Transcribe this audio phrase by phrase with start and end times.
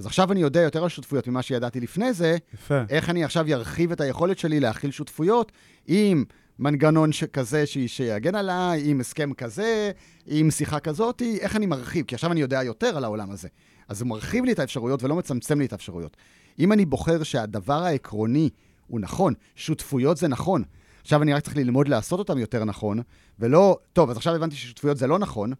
[0.00, 2.82] אז עכשיו אני יודע יותר על שותפויות ממה שידעתי לפני זה, יפה.
[2.88, 5.52] איך אני עכשיו ארחיב את היכולת שלי להכיל שותפויות
[5.86, 6.24] עם
[6.58, 7.78] מנגנון כזה ש...
[7.78, 9.90] שיגן עליי, עם הסכם כזה,
[10.26, 12.04] עם שיחה כזאת, איך אני מרחיב?
[12.06, 13.48] כי עכשיו אני יודע יותר על העולם הזה.
[13.88, 16.16] אז הוא מרחיב לי את האפשרויות ולא מצמצם לי את האפשרויות.
[16.58, 18.50] אם אני בוחר שהדבר העקרוני
[18.86, 20.62] הוא נכון, שותפויות זה נכון,
[21.02, 23.00] עכשיו אני רק צריך ללמוד לעשות אותם יותר נכון,
[23.38, 25.52] ולא, טוב, אז עכשיו הבנתי ששותפויות זה לא נכון,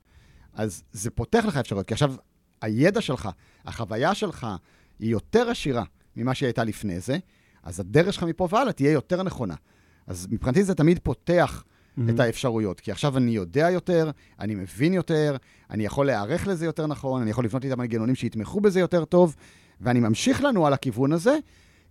[0.54, 2.14] אז זה פותח לך אפשרויות, כי עכשיו
[2.60, 3.28] הידע שלך,
[3.64, 4.46] החוויה שלך,
[4.98, 5.84] היא יותר עשירה
[6.16, 7.18] ממה שהיא הייתה לפני זה,
[7.62, 9.54] אז הדרך שלך מפה והלאה תהיה יותר נכונה.
[10.06, 12.00] אז מבחינתי זה תמיד פותח mm-hmm.
[12.10, 15.36] את האפשרויות, כי עכשיו אני יודע יותר, אני מבין יותר,
[15.70, 19.36] אני יכול להיערך לזה יותר נכון, אני יכול לבנות איתם מנגנונים שיתמכו בזה יותר טוב,
[19.80, 21.36] ואני ממשיך לנו על הכיוון הזה,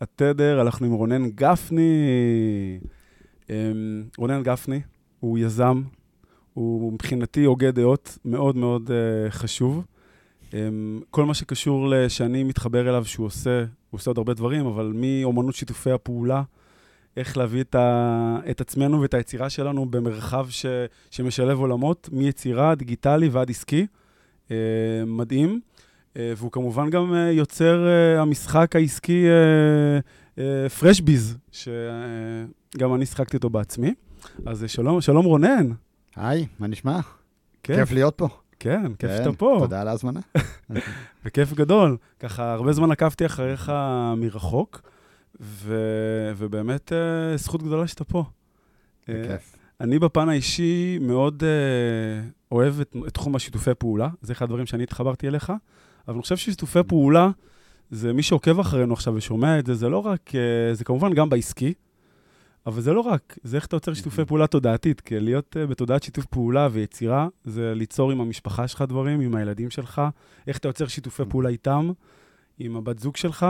[0.00, 1.90] התדר אנחנו עם רונן גפני.
[3.50, 4.80] אמ, רונן גפני
[5.20, 5.82] הוא יזם,
[6.54, 9.84] הוא מבחינתי הוגה דעות מאוד מאוד uh, חשוב.
[10.50, 10.54] Um,
[11.10, 15.54] כל מה שקשור שאני מתחבר אליו שהוא עושה, הוא עושה עוד הרבה דברים, אבל מאומנות
[15.54, 16.42] שיתופי הפעולה,
[17.16, 20.66] איך להביא את, ה, את עצמנו ואת היצירה שלנו במרחב ש,
[21.10, 23.86] שמשלב עולמות, מיצירה, דיגיטלי ועד עסקי.
[24.48, 24.52] Uh,
[25.06, 25.60] מדהים.
[26.16, 29.26] אה, והוא כמובן גם אה, יוצר אה, המשחק העסקי
[30.78, 33.94] פרשביז, שגם אני שחקתי אותו בעצמי.
[34.46, 35.70] אז שלום, שלום רונן.
[36.16, 37.00] היי, מה נשמע?
[37.62, 37.76] כיף.
[37.76, 38.28] כיף להיות פה.
[38.60, 39.56] כן, כיף כן, שאתה פה.
[39.60, 40.20] תודה על ההזמנה.
[41.24, 41.96] בכיף גדול.
[42.20, 43.72] ככה, הרבה זמן עקבתי אחריך
[44.16, 44.80] מרחוק,
[45.40, 45.76] ו...
[46.36, 46.92] ובאמת
[47.36, 48.24] זכות גדולה שאתה פה.
[49.08, 49.56] בכיף.
[49.80, 54.82] אני בפן האישי מאוד uh, אוהב את, את תחום השיתופי פעולה, זה אחד הדברים שאני
[54.82, 55.52] התחברתי אליך.
[56.08, 57.30] אבל אני חושב ששיתופי פעולה,
[57.90, 61.28] זה מי שעוקב אחרינו עכשיו ושומע את זה, זה לא רק, אה, זה כמובן גם
[61.28, 61.74] בעסקי,
[62.66, 66.02] אבל זה לא רק, זה איך אתה יוצר שיתופי פעולה תודעתית, כי להיות אה, בתודעת
[66.02, 70.02] שיתוף פעולה ויצירה, זה ליצור עם המשפחה שלך דברים, עם הילדים שלך,
[70.46, 71.90] איך אתה יוצר שיתופי פעולה איתם,
[72.58, 73.46] עם הבת זוג שלך,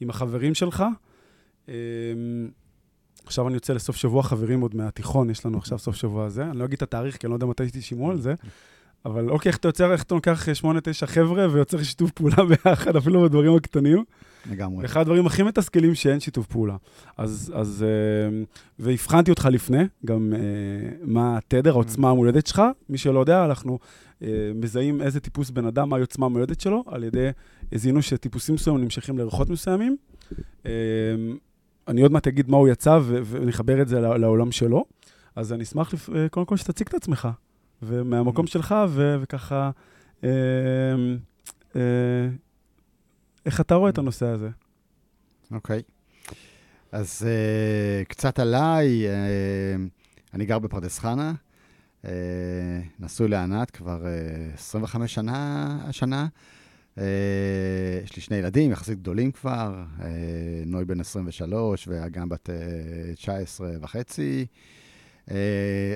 [0.00, 0.84] עם החברים שלך.
[1.68, 1.74] אמ,
[3.26, 6.44] עכשיו אני יוצא לסוף שבוע חברים עוד מהתיכון, יש לנו עכשיו סוף שבוע הזה.
[6.44, 8.34] אני לא אגיד את התאריך, כי אני לא יודע מתי תשמעו על זה,
[9.04, 12.96] אבל אוקיי, איך אתה יוצר, איך אתה לוקח שמונה, תשע חבר'ה ויוצר שיתוף פעולה ביחד,
[12.96, 14.04] אפילו בדברים הקטנים.
[14.50, 14.84] לגמרי.
[14.84, 16.76] אחד הדברים הכי מתסכלים שאין שיתוף פעולה.
[17.16, 18.42] אז, אז אה,
[18.78, 20.40] והבחנתי אותך לפני, גם אה,
[21.02, 22.62] מה התדר, העוצמה המולדת שלך.
[22.88, 23.78] מי שלא יודע, אנחנו
[24.22, 27.28] אה, מזהים איזה טיפוס בן אדם, מהי עוצמה המולדת שלו, על ידי,
[27.74, 29.96] זיהינו שטיפוסים מסוימים נמשכים לריחות מסוימים.
[31.88, 34.84] אני עוד מעט אגיד מה הוא יצא ונחבר את זה לעולם שלו.
[35.36, 35.94] אז אני אשמח,
[36.30, 37.28] קודם כל, שתציג את עצמך.
[37.82, 38.48] ומהמקום mm.
[38.48, 39.70] שלך, ו- וככה,
[40.24, 40.30] אה,
[41.76, 41.80] אה,
[43.46, 44.48] איך אתה רואה את הנושא הזה?
[45.50, 45.82] אוקיי.
[45.86, 46.32] Okay.
[46.92, 49.14] אז אה, קצת עליי, אה,
[50.34, 51.32] אני גר בפרדס חנה,
[52.04, 52.10] אה,
[53.00, 56.26] נשוי לענת כבר אה, 25 שנה השנה.
[56.98, 57.00] Uh,
[58.04, 60.02] יש לי שני ילדים, יחסית גדולים כבר, uh,
[60.66, 64.40] נוי בן 23 ואגם בת uh, 19 וחצי.
[64.40, 64.44] אה,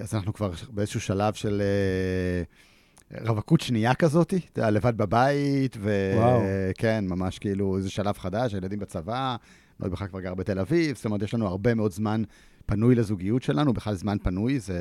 [0.03, 7.05] אז אנחנו כבר באיזשהו שלב של אה, רווקות שנייה כזאת, אתה יודע, לבד בבית, וכן,
[7.09, 9.37] ממש כאילו איזה שלב חדש, הילדים בצבא,
[9.81, 12.23] נוי בכלל כבר גר בתל אביב, זאת אומרת, יש לנו הרבה מאוד זמן
[12.67, 14.79] פנוי לזוגיות שלנו, בכלל זמן פנוי, זה...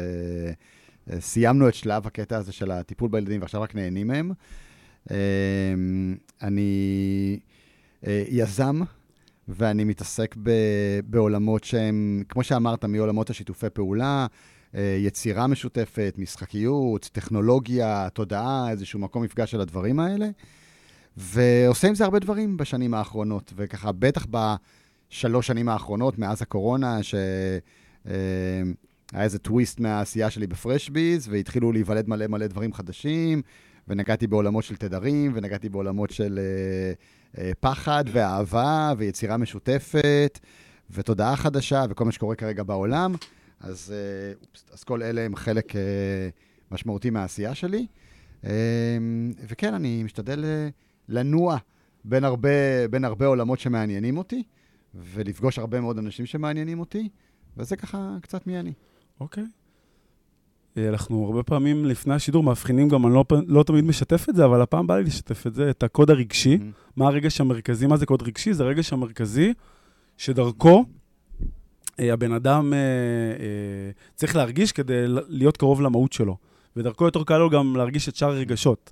[1.11, 4.31] אה, סיימנו את שלב הקטע הזה של הטיפול בילדים, ועכשיו רק נהנים מהם.
[6.41, 7.39] אני
[8.29, 8.81] יזם,
[9.47, 10.51] ואני מתעסק ב,
[11.05, 14.27] בעולמות שהם, כמו שאמרת, מעולמות השיתופי פעולה,
[14.75, 20.29] אה, יצירה משותפת, משחקיות, טכנולוגיה, תודעה, איזשהו מקום מפגש של הדברים האלה.
[21.17, 27.59] ועושה עם זה הרבה דברים בשנים האחרונות, וככה, בטח בשלוש שנים האחרונות, מאז הקורונה, שהיה
[28.07, 33.41] אה, איזה טוויסט מהעשייה שלי בפרשביז, והתחילו להיוולד מלא מלא דברים חדשים,
[33.91, 36.39] ונגעתי בעולמות של תדרים, ונגעתי בעולמות של...
[36.39, 40.39] Uh, אה, פחד ואהבה ויצירה משותפת
[40.89, 43.15] ותודעה חדשה וכל מה שקורה כרגע בעולם.
[43.59, 44.33] אז, אה,
[44.73, 45.81] אז כל אלה הם חלק אה,
[46.71, 47.87] משמעותי מהעשייה שלי.
[49.47, 50.45] וכן, אני משתדל
[51.09, 51.57] לנוע
[52.05, 54.43] בין הרבה, בין הרבה עולמות שמעניינים אותי,
[54.95, 57.09] ולפגוש הרבה מאוד אנשים שמעניינים אותי,
[57.57, 58.73] וזה ככה קצת מי אני.
[59.19, 59.43] אוקיי.
[59.43, 59.49] אה,
[60.77, 64.61] אנחנו הרבה פעמים לפני השידור מאבחנים גם, אני לא, לא תמיד משתף את זה, אבל
[64.61, 66.55] הפעם בא לי לשתף את זה, את הקוד הרגשי.
[66.55, 66.91] Mm-hmm.
[66.95, 67.87] מה הרגש המרכזי?
[67.87, 68.53] מה זה קוד רגשי?
[68.53, 69.53] זה הרגש המרכזי
[70.17, 70.85] שדרכו
[71.99, 76.37] אה, הבן אדם אה, אה, צריך להרגיש כדי להיות קרוב למהות שלו.
[76.75, 78.91] ודרכו יותר קל לו גם להרגיש את שאר הרגשות.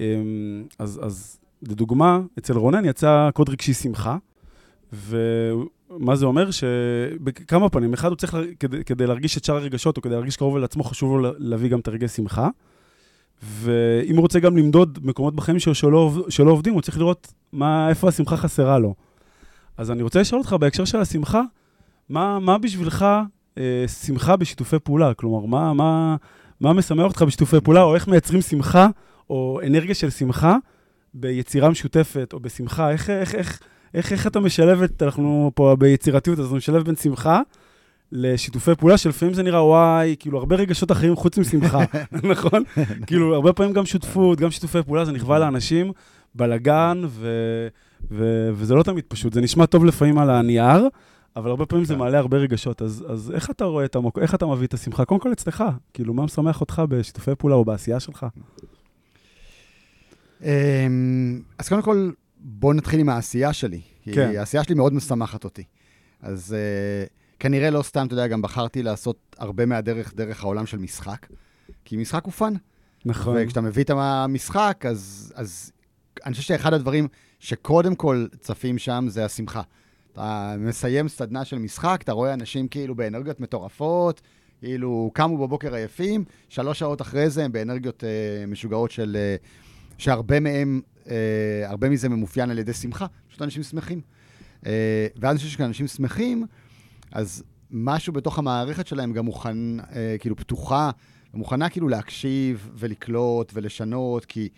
[0.00, 0.06] אה,
[0.78, 4.16] אז, אז לדוגמה, אצל רונן יצא קוד רגשי שמחה,
[5.96, 6.50] ומה זה אומר?
[6.50, 10.56] שבכמה פנים, אחד הוא צריך, כדי, כדי להרגיש את שאר הרגשות, או כדי להרגיש קרוב
[10.56, 12.48] אל עצמו, חשוב לו לה- להביא גם את הרגש שמחה.
[13.42, 17.88] ואם הוא רוצה גם למדוד מקומות בחיים שלו שלא, שלא עובדים, הוא צריך לראות מה,
[17.88, 18.94] איפה השמחה חסרה לו.
[19.76, 21.42] אז אני רוצה לשאול אותך בהקשר של השמחה,
[22.08, 23.06] מה, מה בשבילך
[23.58, 25.14] אה, שמחה בשיתופי פעולה?
[25.14, 26.16] כלומר, מה, מה,
[26.60, 28.88] מה משמח אותך בשיתופי פעולה, או איך מייצרים שמחה,
[29.30, 30.56] או אנרגיה של שמחה
[31.14, 32.90] ביצירה משותפת, או בשמחה?
[32.90, 33.60] איך, איך, איך,
[33.94, 37.40] איך, איך אתה משלב את, אנחנו פה ביצירתיות, אז אתה משלב בין שמחה
[38.12, 41.78] לשיתופי פעולה, שלפעמים זה נראה, וואי, כאילו, הרבה רגשות אחרים חוץ משמחה,
[42.32, 42.62] נכון?
[43.06, 45.92] כאילו, הרבה פעמים גם שותפות, גם שיתופי פעולה, זה נכווה לאנשים,
[46.34, 47.28] בלאגן, ו,
[48.10, 49.32] ו, וזה לא תמיד פשוט.
[49.32, 50.88] זה נשמע טוב לפעמים על הנייר,
[51.36, 52.00] אבל הרבה פעמים זה כן.
[52.00, 52.82] מעלה הרבה רגשות.
[52.82, 54.18] אז, אז איך אתה רואה את המוק...
[54.18, 55.04] איך אתה מביא את השמחה?
[55.04, 55.64] קודם כל אצלך,
[55.94, 58.26] כאילו, מה משמח אותך בשיתופי פעולה או בעשייה שלך?
[60.42, 62.10] אמ, אז קודם כל,
[62.44, 63.80] בואו נתחיל עם העשייה שלי.
[64.02, 64.32] כי כן.
[64.36, 65.64] העשייה שלי מאוד משמחת אותי.
[66.20, 70.78] אז uh, כנראה לא סתם, אתה יודע, גם בחרתי לעשות הרבה מהדרך דרך העולם של
[70.78, 71.26] משחק,
[71.84, 72.54] כי משחק הוא fun.
[73.04, 73.36] נכון.
[73.38, 75.72] וכשאתה מביא את המשחק, אז, אז
[76.26, 77.08] אני חושב שאחד הדברים
[77.38, 79.62] שקודם כל צפים שם זה השמחה.
[80.12, 84.20] אתה מסיים סדנה של משחק, אתה רואה אנשים כאילו באנרגיות מטורפות,
[84.60, 89.16] כאילו קמו בבוקר עייפים, שלוש שעות אחרי זה הם באנרגיות אה, משוגעות של...
[89.16, 89.36] אה,
[89.98, 90.80] שהרבה מהם,
[91.10, 94.00] אה, הרבה מזה ממאופיין על ידי שמחה, פשוט אנשים שמחים.
[94.66, 96.46] אה, ואז אני חושב שכשאנשים שמחים,
[97.12, 100.90] אז משהו בתוך המערכת שלהם גם מוכן, אה, כאילו פתוחה,
[101.34, 104.48] ומוכנה כאילו להקשיב ולקלוט ולשנות, כי,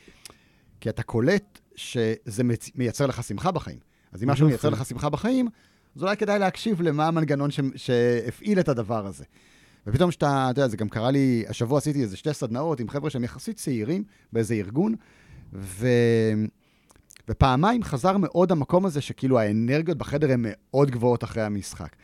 [0.80, 3.78] כי אתה קולט שזה מצ- מייצר לך שמחה בחיים.
[4.12, 4.46] אז אם משהו.
[4.46, 5.48] מייצר לך שמחה בחיים,
[5.96, 7.60] אז אולי כדאי להקשיב למה המנגנון ש...
[7.76, 9.24] שהפעיל את הדבר הזה.
[9.86, 13.10] ופתאום שאתה, אתה יודע, זה גם קרה לי, השבוע עשיתי איזה שתי סדנאות עם חבר'ה
[13.10, 14.94] שהם יחסית צעירים באיזה ארגון,
[15.54, 15.86] ו...
[17.28, 21.96] ופעמיים חזר מאוד המקום הזה שכאילו האנרגיות בחדר הן מאוד גבוהות אחרי המשחק.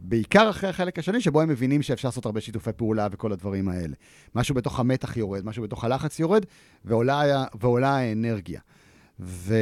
[0.00, 3.94] בעיקר אחרי החלק השני, שבו הם מבינים שאפשר לעשות הרבה שיתופי פעולה וכל הדברים האלה.
[4.34, 6.46] משהו בתוך המתח יורד, משהו בתוך הלחץ יורד,
[6.84, 8.60] ועולה, ועולה האנרגיה.
[9.20, 9.54] ו...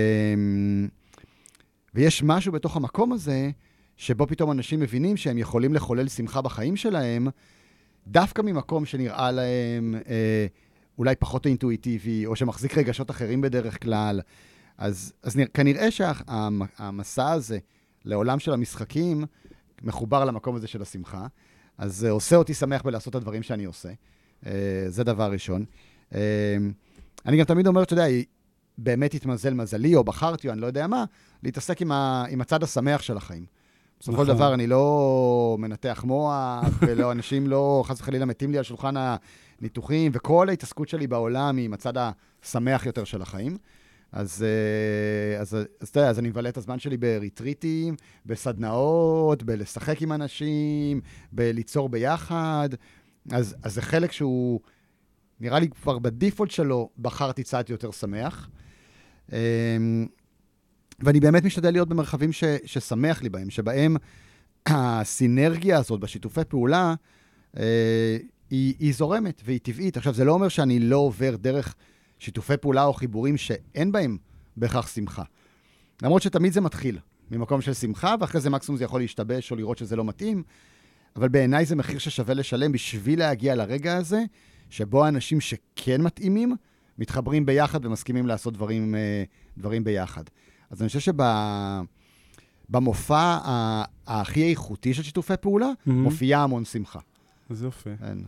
[1.94, 3.50] ויש משהו בתוך המקום הזה,
[3.96, 7.28] שבו פתאום אנשים מבינים שהם יכולים לחולל שמחה בחיים שלהם,
[8.06, 10.46] דווקא ממקום שנראה להם אה,
[11.00, 14.20] אולי פחות אינטואיטיבי, או שמחזיק רגשות אחרים בדרך כלל.
[14.78, 17.58] אז, אז נרא, כנראה שהמסע הזה
[18.04, 19.24] לעולם של המשחקים
[19.82, 21.26] מחובר למקום הזה של השמחה.
[21.78, 23.88] אז זה עושה אותי שמח בלעשות את הדברים שאני עושה.
[24.46, 24.52] אה,
[24.88, 25.64] זה דבר ראשון.
[26.14, 26.20] אה,
[27.26, 28.06] אני גם תמיד אומר, אתה יודע,
[28.78, 31.04] באמת התמזל מזלי, או בחרתי, או אני לא יודע מה,
[31.42, 33.44] להתעסק עם, ה, עם הצד השמח של החיים.
[34.00, 34.36] בסופו של נכון.
[34.36, 38.96] דבר, אני לא מנתח מוח, ולא, אנשים לא, חס וחלילה, מתים לי על שולחן
[39.60, 43.56] הניתוחים, וכל ההתעסקות שלי בעולם היא עם הצד השמח יותר של החיים.
[44.12, 47.96] אז, אה, אז, אתה יודע, אז אני מבלה את הזמן שלי בריטריטים,
[48.26, 51.00] בסדנאות, בלשחק עם אנשים,
[51.32, 52.68] בליצור ביחד.
[53.30, 54.60] אז, אז זה חלק שהוא,
[55.40, 58.48] נראה לי כבר בדיפולט שלו, בחרתי צד יותר שמח.
[59.32, 60.06] אמ,
[61.00, 63.96] ואני באמת משתדל להיות במרחבים ש, ששמח לי בהם, שבהם
[64.66, 66.94] הסינרגיה הזאת בשיתופי פעולה,
[67.56, 68.16] אה,
[68.50, 69.96] היא, היא זורמת והיא טבעית.
[69.96, 71.74] עכשיו, זה לא אומר שאני לא עובר דרך
[72.18, 74.16] שיתופי פעולה או חיבורים שאין בהם
[74.56, 75.22] בהכרח שמחה.
[76.02, 76.98] למרות שתמיד זה מתחיל
[77.30, 80.42] ממקום של שמחה, ואחרי זה מקסימום זה יכול להשתבש או לראות שזה לא מתאים,
[81.16, 84.22] אבל בעיניי זה מחיר ששווה לשלם בשביל להגיע לרגע הזה,
[84.70, 86.56] שבו האנשים שכן מתאימים,
[86.98, 89.24] מתחברים ביחד ומסכימים לעשות דברים, אה,
[89.58, 90.22] דברים ביחד.
[90.70, 91.12] אז אני חושב
[92.70, 93.38] שבמופע
[94.06, 95.90] הכי איכותי של שיתופי פעולה, Mhm.
[95.90, 96.98] מופיעה המון שמחה.
[97.50, 97.90] אז יופי.
[98.00, 98.18] כן,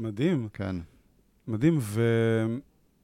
[0.00, 0.76] מדהים, כן,
[1.48, 1.78] מדהים.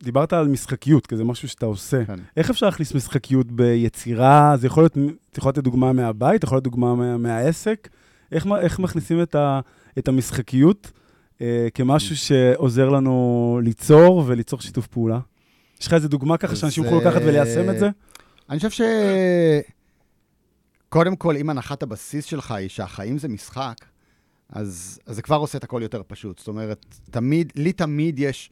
[0.01, 2.05] ודיברת על משחקיות, כי זה משהו שאתה עושה.
[2.05, 2.19] כן.
[2.37, 4.57] איך אפשר להכניס משחקיות ביצירה?
[4.57, 7.89] זה יכול להיות, זה יכול להיות דוגמה מהבית, יכול להיות דוגמה מה, מהעסק.
[8.33, 9.61] איך, איך מכניסים את, ה,
[9.99, 10.91] את המשחקיות
[11.41, 15.21] אה, כמשהו שעוזר לנו ליצור וליצור שיתוף פעולה?
[15.81, 17.91] יש לך איזה דוגמה ככה שאנשים יוכלו לקחת אה, וליישם את זה?
[18.51, 18.81] אני חושב ש...
[20.89, 23.75] קודם כל, אם הנחת הבסיס שלך היא שהחיים זה משחק,
[24.49, 26.39] אז, אז זה כבר עושה את הכל יותר פשוט.
[26.39, 28.51] זאת אומרת, תמיד, לי תמיד יש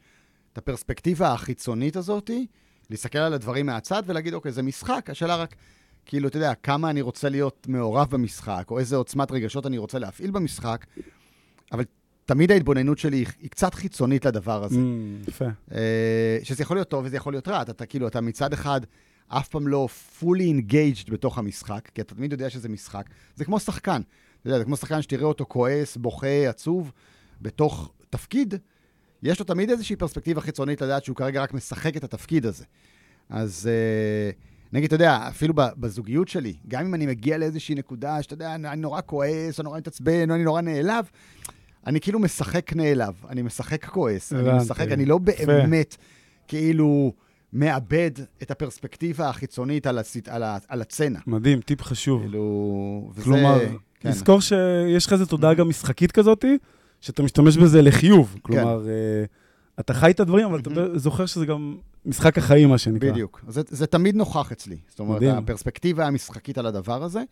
[0.53, 2.31] את הפרספקטיבה החיצונית הזאת,
[2.89, 5.55] להסתכל על הדברים מהצד ולהגיד, אוקיי, זה משחק, השאלה רק,
[6.05, 9.99] כאילו, אתה יודע, כמה אני רוצה להיות מעורב במשחק, או איזה עוצמת רגשות אני רוצה
[9.99, 10.85] להפעיל במשחק,
[11.71, 11.83] אבל
[12.25, 14.79] תמיד ההתבוננות שלי היא, היא קצת חיצונית לדבר הזה.
[14.79, 15.45] Mm, יפה.
[15.71, 17.61] אה, שזה יכול להיות טוב וזה יכול להיות רע.
[17.61, 18.81] אתה, אתה כאילו, אתה מצד אחד
[19.27, 19.87] אף פעם לא
[20.19, 23.05] fully engaged בתוך המשחק, כי אתה תמיד יודע שזה משחק.
[23.35, 24.01] זה כמו שחקן.
[24.45, 26.91] אתה יודע, זה כמו שחקן שתראה אותו כועס, בוכה, עצוב,
[27.41, 28.53] בתוך תפקיד,
[29.23, 32.65] יש לו תמיד איזושהי פרספקטיבה חיצונית לדעת שהוא כרגע רק משחק את התפקיד הזה.
[33.29, 34.31] אז אה,
[34.73, 38.81] נגיד, אתה יודע, אפילו בזוגיות שלי, גם אם אני מגיע לאיזושהי נקודה שאתה יודע, אני
[38.81, 41.09] נורא כועס, או נורא מתעצבן, אני נורא נעלב,
[41.87, 45.95] אני כאילו משחק נעלב, אני משחק כועס, אני משחק, אני לא באמת
[46.47, 47.13] כאילו
[47.55, 50.17] מאבד את הפרספקטיבה החיצונית על, הצ...
[50.27, 50.57] על, ה...
[50.67, 51.19] על הצצנה.
[51.27, 52.21] מדהים, טיפ חשוב.
[52.21, 53.23] כאילו, וזה...
[53.23, 53.59] כלומר,
[53.99, 54.09] כן.
[54.09, 56.57] לזכור שיש לך איזו תודעה גם משחקית כזאתי,
[57.01, 58.33] שאתה משתמש בזה לחיוב.
[58.33, 58.39] כן.
[58.41, 59.79] כלומר, כן.
[59.79, 63.11] אתה חי את הדברים, אבל אתה זוכר שזה גם משחק החיים, מה שנקרא.
[63.11, 63.41] בדיוק.
[63.47, 64.77] זה, זה תמיד נוכח אצלי.
[64.89, 65.35] זאת אומרת, מדהים.
[65.35, 67.23] הפרספקטיבה המשחקית על הדבר הזה,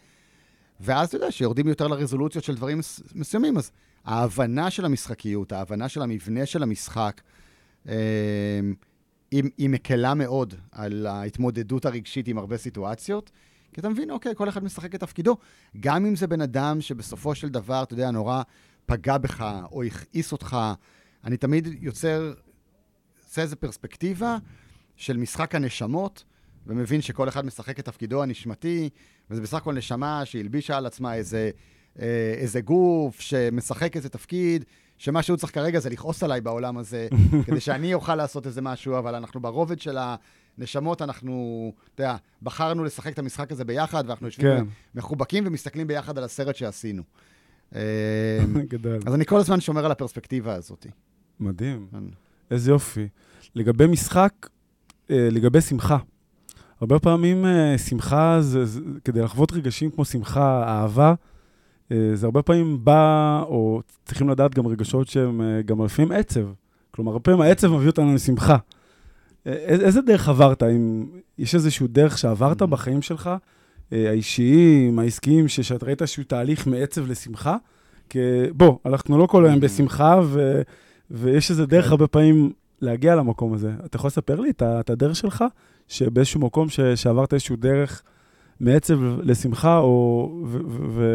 [0.79, 2.79] ואז אתה יודע, שיורדים יותר לרזולוציות של דברים
[3.15, 3.71] מסוימים, אז
[4.05, 7.21] ההבנה של המשחקיות, ההבנה של המבנה של המשחק,
[7.87, 7.93] אה,
[9.33, 13.31] היא, היא מקלה מאוד על ההתמודדות הרגשית עם הרבה סיטואציות,
[13.73, 15.37] כי אתה מבין, אוקיי, כל אחד משחק את תפקידו.
[15.79, 18.41] גם אם זה בן אדם שבסופו של דבר, אתה יודע, נורא
[18.85, 20.57] פגע בך או הכעיס אותך,
[21.23, 22.33] אני תמיד יוצר,
[23.25, 24.37] עושה איזו פרספקטיבה
[24.95, 26.23] של משחק הנשמות,
[26.67, 28.89] ומבין שכל אחד משחק את תפקידו הנשמתי,
[29.29, 31.51] וזה בסך הכל נשמה שהלבישה על עצמה איזה,
[31.99, 34.65] אה, איזה גוף שמשחק איזה תפקיד,
[35.03, 37.07] שמה שהוא צריך כרגע זה לכעוס עליי בעולם הזה,
[37.45, 39.97] כדי שאני אוכל לעשות איזה משהו, אבל אנחנו ברובד של
[40.57, 44.65] הנשמות, אנחנו, אתה יודע, בחרנו לשחק את המשחק הזה ביחד, ואנחנו יושבים כן.
[44.95, 47.03] מחובקים ומסתכלים ביחד על הסרט שעשינו.
[47.75, 48.99] אה, גדול.
[49.05, 50.87] אז אני כל הזמן שומר על הפרספקטיבה הזאת.
[51.39, 51.87] מדהים.
[51.91, 52.03] כן.
[52.51, 53.07] איזה יופי.
[53.55, 54.33] לגבי משחק,
[55.11, 55.97] אה, לגבי שמחה.
[56.81, 61.13] הרבה פעמים אה, שמחה, זה, זה, כדי לחוות רגשים כמו שמחה, אהבה, אה,
[62.13, 66.45] זה הרבה פעמים בא, או צריכים לדעת גם רגשות שהם גם לפעמים עצב.
[66.91, 68.57] כלומר, הרבה פעמים העצב מביא אותנו לשמחה.
[69.45, 70.63] איזה דרך עברת?
[70.63, 71.05] אם
[71.37, 72.65] יש איזשהו דרך שעברת mm-hmm.
[72.65, 73.29] בחיים שלך,
[73.91, 77.57] האישיים, העסקיים, שאתה ראית איזשהו תהליך מעצב לשמחה?
[78.09, 78.19] כי
[78.51, 79.61] בוא, אנחנו לא כל היום mm-hmm.
[79.61, 80.61] בשמחה, ו,
[81.11, 81.91] ויש איזה דרך כן.
[81.91, 83.71] הרבה פעמים להגיע למקום הזה.
[83.85, 85.43] אתה יכול לספר לי את הדרך שלך?
[85.87, 88.03] שבאיזשהו מקום ש, שעברת איזשהו דרך
[88.59, 90.31] מעצב לשמחה, או...
[90.45, 90.57] ו,
[90.89, 91.05] ו,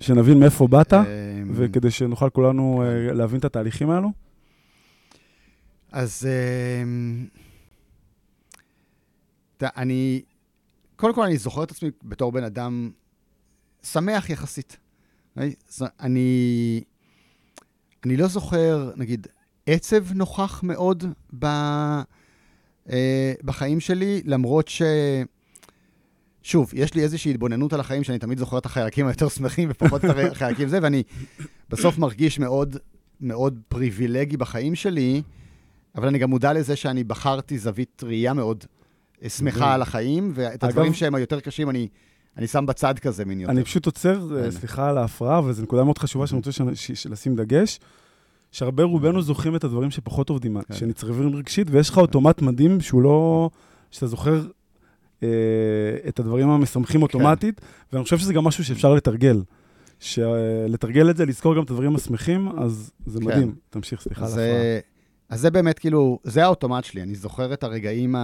[0.00, 1.02] שנבין מאיפה באת, אמ,
[1.54, 3.08] וכדי שנוכל כולנו כן.
[3.08, 4.08] אה, להבין את התהליכים האלו?
[5.92, 6.28] אז
[6.82, 7.26] אמ,
[9.62, 10.22] אני,
[10.96, 12.90] קודם כל אני זוכר את עצמי בתור בן אדם
[13.82, 14.76] שמח יחסית.
[16.00, 16.84] אני,
[18.04, 19.26] אני לא זוכר, נגיד,
[19.66, 21.04] עצב נוכח מאוד
[21.38, 21.44] ב,
[22.90, 24.82] אה, בחיים שלי, למרות ש...
[26.46, 30.04] שוב, יש לי איזושהי התבוננות על החיים, שאני תמיד זוכר את החייקים היותר שמחים ופחות
[30.04, 31.02] את החייקים זה, ואני
[31.70, 32.76] בסוף מרגיש מאוד,
[33.20, 35.22] מאוד פריבילגי בחיים שלי,
[35.96, 38.64] אבל אני גם מודע לזה שאני בחרתי זווית ראייה מאוד
[39.22, 41.88] אה, שמחה על החיים, ואת הדברים שהם היותר קשים אני,
[42.36, 43.52] אני שם בצד כזה מין יותר.
[43.52, 46.50] אני פשוט עוצר, אה, סליחה על ההפרעה, וזו נקודה מאוד חשובה שאני רוצה
[47.10, 47.78] לשים דגש.
[48.52, 50.74] שהרבה רובנו זוכרים את הדברים שפחות עובדים, כן.
[50.74, 53.50] שנצרבים רגשית, ויש לך אוטומט מדהים שהוא לא...
[53.90, 54.42] שאתה זוכר
[56.08, 57.02] את הדברים המשמחים כן.
[57.02, 57.60] אוטומטית,
[57.92, 59.42] ואני חושב שזה גם משהו שאפשר לתרגל.
[60.00, 63.26] שלתרגל את זה, לזכור גם את הדברים השמחים, אז זה כן.
[63.26, 63.54] מדהים.
[63.70, 64.78] תמשיך, סליחה על ההפרעה.
[65.28, 67.02] אז זה באמת, כאילו, זה האוטומט שלי.
[67.02, 68.14] אני זוכר את הרגעים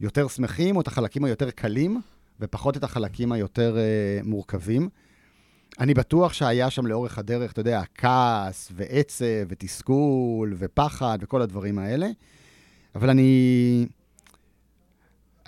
[0.00, 2.00] היותר שמחים, או את החלקים היותר קלים,
[2.40, 4.88] ופחות את החלקים היותר uh, מורכבים.
[5.80, 12.08] אני בטוח שהיה שם לאורך הדרך, אתה יודע, כעס ועצב ותסכול ופחד וכל הדברים האלה,
[12.94, 13.86] אבל אני...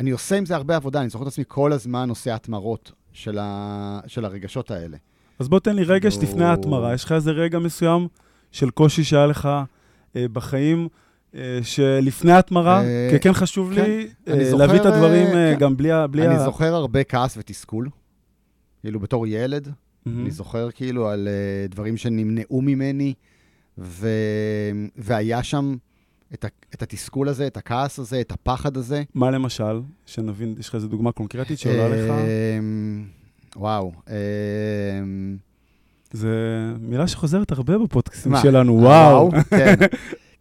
[0.00, 3.38] אני עושה עם זה הרבה עבודה, אני זוכר את עצמי כל הזמן עושה התמרות של,
[3.40, 4.00] ה...
[4.07, 4.97] של הרגשות האלה.
[5.38, 8.09] אז בוא תן לי רגע שלפני ההתמרה, יש לך איזה רגע מסוים
[8.52, 9.49] של קושי שהיה לך
[10.16, 10.88] אה, בחיים,
[11.35, 15.33] אה, שלפני ההתמרה, אה, כי כן חשוב כן, לי אה, זוכר, להביא את הדברים אה,
[15.33, 15.59] כן.
[15.59, 16.07] גם בלי ה...
[16.14, 16.45] אני ה...
[16.45, 17.88] זוכר הרבה כעס ותסכול,
[18.80, 19.66] כאילו בתור ילד.
[19.66, 20.11] Mm-hmm.
[20.21, 23.14] אני זוכר כאילו על uh, דברים שנמנעו ממני,
[23.78, 24.09] ו...
[24.97, 25.75] והיה שם
[26.35, 26.49] את, ה...
[26.75, 29.03] את התסכול הזה, את הכעס הזה, את הפחד הזה.
[29.15, 29.81] מה למשל?
[30.07, 32.11] שנבין, יש לך איזו דוגמה קונקרטית שעולה לך?
[32.11, 33.05] אמ,
[33.57, 33.93] וואו.
[34.09, 35.37] אמ,
[36.13, 36.29] זה
[36.81, 39.31] מילה שחוזרת הרבה בפודקאסטים שלנו, וואו.
[39.51, 39.75] כן.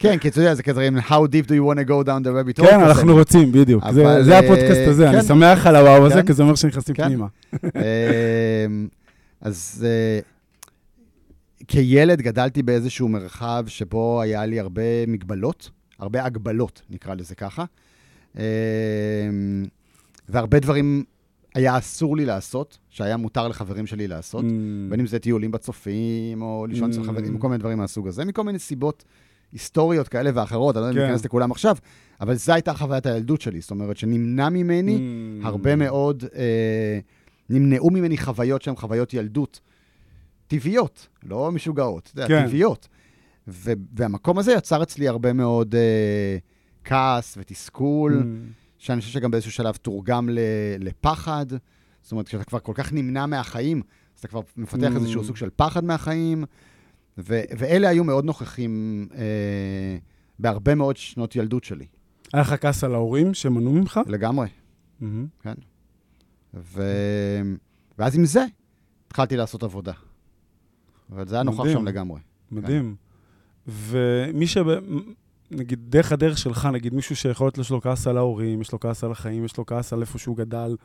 [0.02, 2.30] כן, כי אתה יודע, זה כזה, How deep do you want to go down the
[2.30, 2.68] rabbit hole?
[2.68, 3.84] כן, אנחנו רוצים, בדיוק.
[4.22, 5.28] זה הפודקאסט הזה, אני כן.
[5.28, 6.28] שמח על הוואו הזה, כן.
[6.28, 7.04] כי זה אומר שנכנסים כן.
[7.04, 7.28] פנימה.
[7.76, 8.88] אמ,
[9.42, 15.70] אז uh, כילד גדלתי באיזשהו מרחב שבו היה לי הרבה מגבלות,
[16.00, 17.66] הרבה הגבלות, נקרא לזה ככה.
[18.36, 18.40] Uh,
[20.30, 21.04] והרבה דברים
[21.56, 24.48] היה אסור לי לעשות, שהיה מותר לחברים שלי לעשות, Mm.
[24.90, 27.06] בין אם זה טיולים בצופים, או לישון אצל Mm.
[27.06, 29.04] חברים, כל מיני דברים מהסוג הזה, מכל מיני סיבות
[29.52, 31.12] היסטוריות כאלה ואחרות, אני לא יודע אם כן.
[31.12, 31.76] ניכנס לכולם עכשיו,
[32.22, 34.98] אבל זו הייתה חוויית הילדות שלי, זאת אומרת שנמנע ממני
[35.44, 35.48] Mm.
[35.48, 37.00] הרבה מאוד, אה,
[37.50, 39.60] נמנעו ממני חוויות שהן חוויות ילדות
[40.48, 42.48] טבעיות, לא משוגעות, אתה יודע, כן.
[42.48, 42.88] טבעיות.
[43.52, 46.38] ו- והמקום הזה יצר אצלי הרבה מאוד אה,
[46.84, 48.54] כעס ותסכול, Mm.
[48.78, 50.40] שאני חושב שגם באיזשהו שלב תורגם ל-
[50.80, 51.46] לפחד.
[52.02, 53.82] זאת אומרת, כשאתה כבר כל כך נמנע מהחיים,
[54.16, 54.96] אז אתה כבר מפתח Mm.
[54.96, 56.44] איזשהו סוג של פחד מהחיים,
[57.18, 59.98] ו- ואלה היו מאוד נוכחים אה,
[60.40, 61.86] בהרבה מאוד שנות ילדות שלי,
[62.34, 64.00] היה לך כעס על ההורים שמנעו ממך?
[64.08, 64.48] לגמרי.
[65.00, 65.26] מהמם.
[66.54, 66.82] ו...
[67.98, 68.46] ואז עם זה
[69.08, 69.94] התחלתי לעשות עבודה.
[71.12, 71.64] אבל זה היה נוכח.
[71.74, 72.20] שם לגמרי.
[72.52, 72.96] מדהים.
[73.70, 74.58] ומי ש...
[75.52, 78.80] נגיד, דרך הדרך שלך, נגיד מישהו שיכול להיות יש לו כעס על ההורים, יש לו
[78.80, 80.76] כעס על החיים, יש לו כעס על איפה שהוא גדל,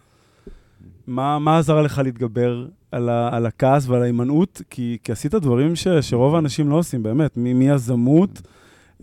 [1.07, 4.63] מה, מה עזר לך להתגבר על, ה, על הכעס ועל ההימנעות?
[4.71, 8.43] כי, כי עשית דברים ש, שרוב האנשים לא עושים, באמת, מיזמות,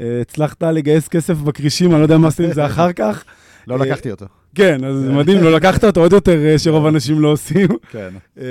[0.02, 3.24] אה, הצלחת לגייס כסף בכרישים, אני לא יודע מה עשית עם זה אחר כך.
[3.68, 4.26] לא אה, לקחתי אותו.
[4.56, 7.68] כן, אז מדהים, לא לקחת אותו עוד יותר אה, שרוב האנשים לא עושים.
[7.92, 8.10] כן.
[8.38, 8.44] אמ,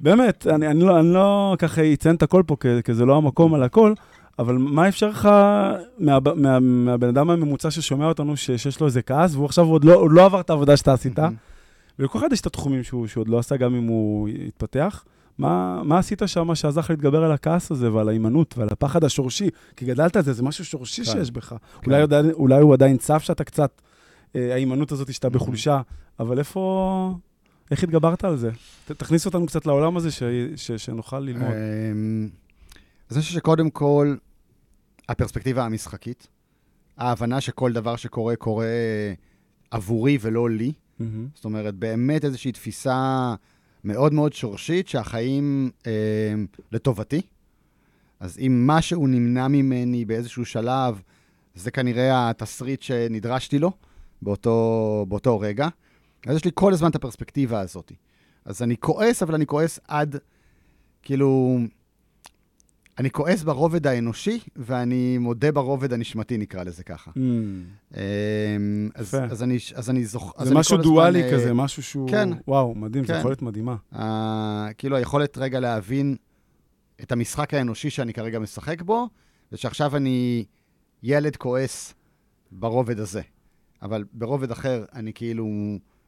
[0.00, 3.54] באמת, אני, אני, לא, אני לא ככה אציין את הכל פה, כי זה לא המקום
[3.54, 3.92] על הכל,
[4.38, 5.26] אבל מה אפשר לך
[5.98, 9.84] מה, מה, מהבן אדם הממוצע ששומע אותנו, ש, שיש לו איזה כעס, והוא עכשיו עוד
[9.84, 11.18] לא, עוד לא עבר את העבודה שאתה עשית,
[11.98, 15.04] ולכל אחד יש את התחומים שהוא, שהוא עוד לא עשה, גם אם הוא התפתח.
[15.38, 19.48] מה, מה עשית שם שעזר לך להתגבר על הכעס הזה ועל ההימנעות ועל הפחד השורשי?
[19.76, 21.12] כי גדלת על זה, זה משהו שורשי כן.
[21.12, 21.54] שיש בך.
[21.86, 23.82] אולי, עוד- אולי הוא עדיין צף שאתה קצת,
[24.36, 25.80] אה, ההימנעות הזאת שאתה בחולשה,
[26.20, 27.14] אבל איפה,
[27.70, 28.50] איך התגברת על זה?
[28.88, 30.22] ת, תכניס אותנו קצת לעולם הזה ש,
[30.56, 31.48] ש, שנוכל ללמוד.
[31.92, 32.28] אמ,
[33.10, 34.14] אז אני חושב שקודם כל,
[35.08, 36.26] הפרספקטיבה המשחקית,
[36.96, 38.66] ההבנה שכל דבר שקורה, קורה
[39.70, 40.72] עבורי ולא לי.
[40.98, 41.28] מהמם.
[41.34, 43.34] זאת אומרת, באמת איזושהי תפיסה
[43.84, 45.92] מאוד מאוד שורשית, שהחיים אה,
[46.72, 47.20] לטובתי.
[48.20, 51.02] אז אם משהו נמנע ממני באיזשהו שלב,
[51.54, 53.72] זה כנראה התסריט שנדרשתי לו
[54.22, 55.68] באותו, באותו רגע.
[56.26, 57.92] אז יש לי כל הזמן את הפרספקטיבה הזאת.
[58.44, 60.16] אז אני כועס, אבל אני כועס עד,
[61.02, 61.58] כאילו,
[62.98, 67.10] אני כועס ברובד האנושי, ואני מודה ברובד הנשמתי, נקרא לזה ככה.
[67.16, 67.64] אמ,
[67.96, 69.14] אמ, אז.
[69.30, 70.30] אז אני, אז אני זוכר...
[70.36, 72.08] אז זה אני משהו כל הזמן, דואלי אה, כזה, משהו שהוא...
[72.10, 72.28] כן.
[72.48, 73.18] וואו, מדהים, זו כן.
[73.18, 73.76] יכולת מדהימה.
[73.94, 76.16] ה- כאילו היכולת רגע להבין
[77.02, 79.08] את המשחק האנושי שאני כרגע משחק בו,
[79.50, 80.44] זה שעכשיו אני
[81.02, 81.94] ילד כועס
[82.52, 83.22] ברובד הזה.
[83.82, 85.46] אבל ברובד אחר אני כאילו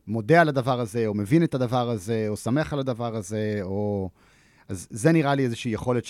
[0.07, 4.11] מודה על הדבר הזה, או מבין את הדבר הזה, או שמח על הדבר הזה, או...
[4.69, 6.05] אז זה נראה לי איזושהי יכולת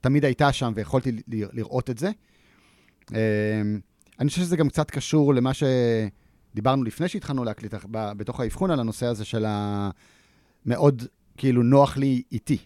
[0.00, 2.10] שתמיד הייתה שם ויכולתי לראות את זה.
[3.10, 3.16] אמ,
[4.20, 9.06] אני חושב שזה גם קצת קשור למה שדיברנו לפני שהתחלנו להקליט בתוך האבחון על הנושא
[9.06, 9.90] הזה של ה...
[10.66, 11.02] מאוד,
[11.36, 12.58] כאילו, נוח לי איתי.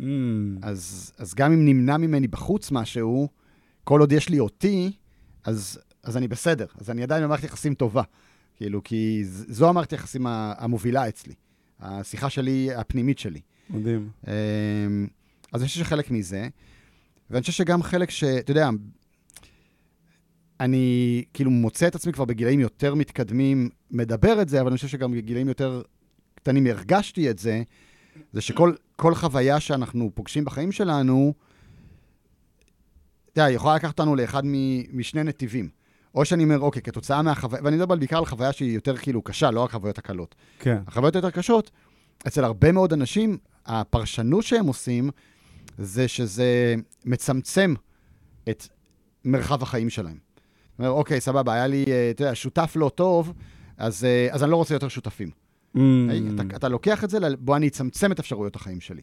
[0.00, 3.28] אמ, אז, אז גם אם נמנע ממני בחוץ משהו,
[3.84, 4.92] כל עוד יש לי אותי,
[5.44, 6.66] אז, אז אני בסדר.
[6.80, 8.02] אז אני עדיין במערכת יחסים טובה.
[8.56, 11.34] כאילו, כי זו המערכת יחסים המובילה אצלי.
[11.80, 13.40] השיחה שלי, הפנימית שלי.
[13.70, 14.10] מדהים.
[14.26, 14.32] אמ,
[15.52, 16.48] אז אני חושב שחלק מזה,
[17.32, 18.24] ואני חושב שגם חלק ש...
[18.24, 18.68] אתה יודע,
[20.60, 24.88] אני כאילו מוצא את עצמי כבר בגילאים יותר מתקדמים מדבר את זה, אבל אני חושב
[24.88, 25.82] שגם בגילאים יותר
[26.34, 27.62] קטנים הרגשתי את זה,
[28.32, 31.34] זה שכל כל חוויה שאנחנו פוגשים בחיים שלנו,
[33.32, 34.54] אתה יודע, יכולה לקחת אותנו לאחד מ,
[34.98, 35.68] משני נתיבים.
[36.14, 39.50] או שאני אומר, אוקיי, כתוצאה מהחוויה, ואני מדבר בעיקר על חוויה שהיא יותר כאילו קשה,
[39.50, 40.34] לא רק חוויות הקלות.
[40.58, 40.78] כן.
[40.86, 41.70] החוויות היותר קשות,
[42.26, 45.10] אצל הרבה מאוד אנשים, הפרשנות שהם עושים,
[45.78, 47.74] זה שזה מצמצם
[48.48, 48.66] את
[49.24, 50.16] מרחב החיים שלהם.
[50.70, 53.32] זאת אומרת, אוקיי, סבבה, היה לי, אה, אתה יודע, שותף לא טוב,
[53.78, 55.30] אז, אה, אז אני לא רוצה יותר שותפים.
[55.74, 55.82] היי,
[56.34, 59.00] אתה, אתה לוקח את זה, בוא אני אצמצם את אפשרויות החיים שלי.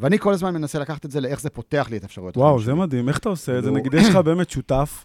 [0.00, 2.58] ואני כל הזמן מנסה לקחת את זה לאיך זה פותח לי את אפשרויות החיים וואו,
[2.58, 2.66] שלי.
[2.66, 3.08] זה מדהים.
[3.08, 3.70] איך אתה עושה את זה?
[3.70, 5.04] נגיד, יש לך באמת שותף,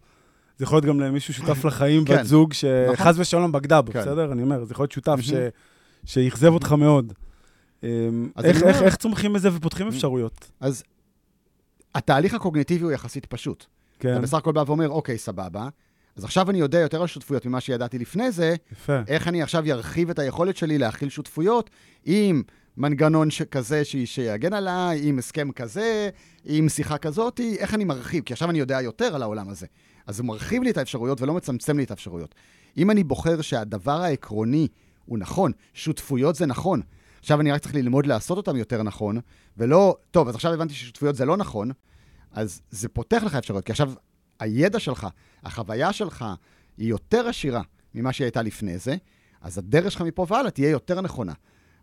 [0.57, 2.17] זה יכול להיות גם למישהו שותף לחיים, כן.
[2.17, 2.95] בת זוג, נכון.
[2.95, 4.01] שחס ושלום בגדה בו, כן.
[4.01, 4.31] בסדר?
[4.31, 5.31] אני אומר, זה יכול להיות שותף ש-.
[6.05, 7.13] שאכזב אותך מאוד.
[7.83, 7.87] אמ,
[8.43, 10.51] איך- אומר- איך- איך צומחים מזה ופותחים אפשרויות?
[10.59, 10.83] אז
[11.95, 13.65] התהליך הקוגניטיבי הוא יחסית פשוט.
[13.99, 15.67] כן, אתה בסך הכל בא ואומר, אוקיי, סבבה,
[16.15, 18.99] אז עכשיו אני יודע יותר על שותפויות ממה שידעתי לפני זה, יפה.
[19.07, 21.69] איך אני עכשיו ארחיב את היכולת שלי להכיל שותפויות
[22.05, 22.43] עם
[22.77, 26.09] מנגנון ש- כזה ש- שיגן עליי, עם הסכם כזה,
[26.45, 28.23] עם שיחה כזאת, איך אני מרחיב?
[28.23, 29.67] כי עכשיו אני יודע יותר על העולם הזה.
[30.07, 32.35] אז הוא מרחיב לי את האפשרויות ולא מצמצם לי את האפשרויות.
[32.77, 34.67] אם אני בוחר שהדבר העקרוני
[35.05, 36.81] הוא נכון, שותפויות זה נכון,
[37.23, 39.19] עכשיו אני רק צריך ללמוד לעשות אותם יותר נכון,
[39.57, 41.71] ולא, טוב, אז עכשיו הבנתי ששותפויות זה לא נכון,
[42.31, 43.93] אז זה פותח לך אפשרויות, כי עכשיו
[44.39, 45.07] הידע שלך,
[45.43, 46.25] החוויה שלך,
[46.77, 47.61] היא יותר עשירה
[47.95, 48.95] ממה שהיא הייתה לפני זה,
[49.41, 51.33] אז הדרך שלך מפה והלאה תהיה יותר נכונה.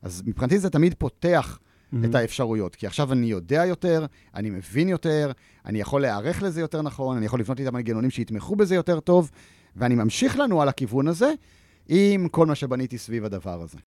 [0.02, 1.58] אז מבחינתי זה תמיד פותח
[1.92, 2.10] מהמם.
[2.10, 5.32] את האפשרויות, כי עכשיו אני יודע יותר, אני מבין יותר,
[5.66, 9.30] אני יכול להיערך לזה יותר נכון, אני יכול לבנות איתם מנגנונים שיתמכו בזה יותר טוב,
[9.76, 11.32] ואני ממשיך לנו על הכיוון הזה,
[11.92, 13.78] עם כל מה שבניתי סביב הדבר הזה.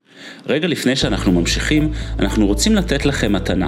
[0.46, 3.68] רגע לפני שאנחנו ממשיכים, אנחנו רוצים לתת לכם מתנה.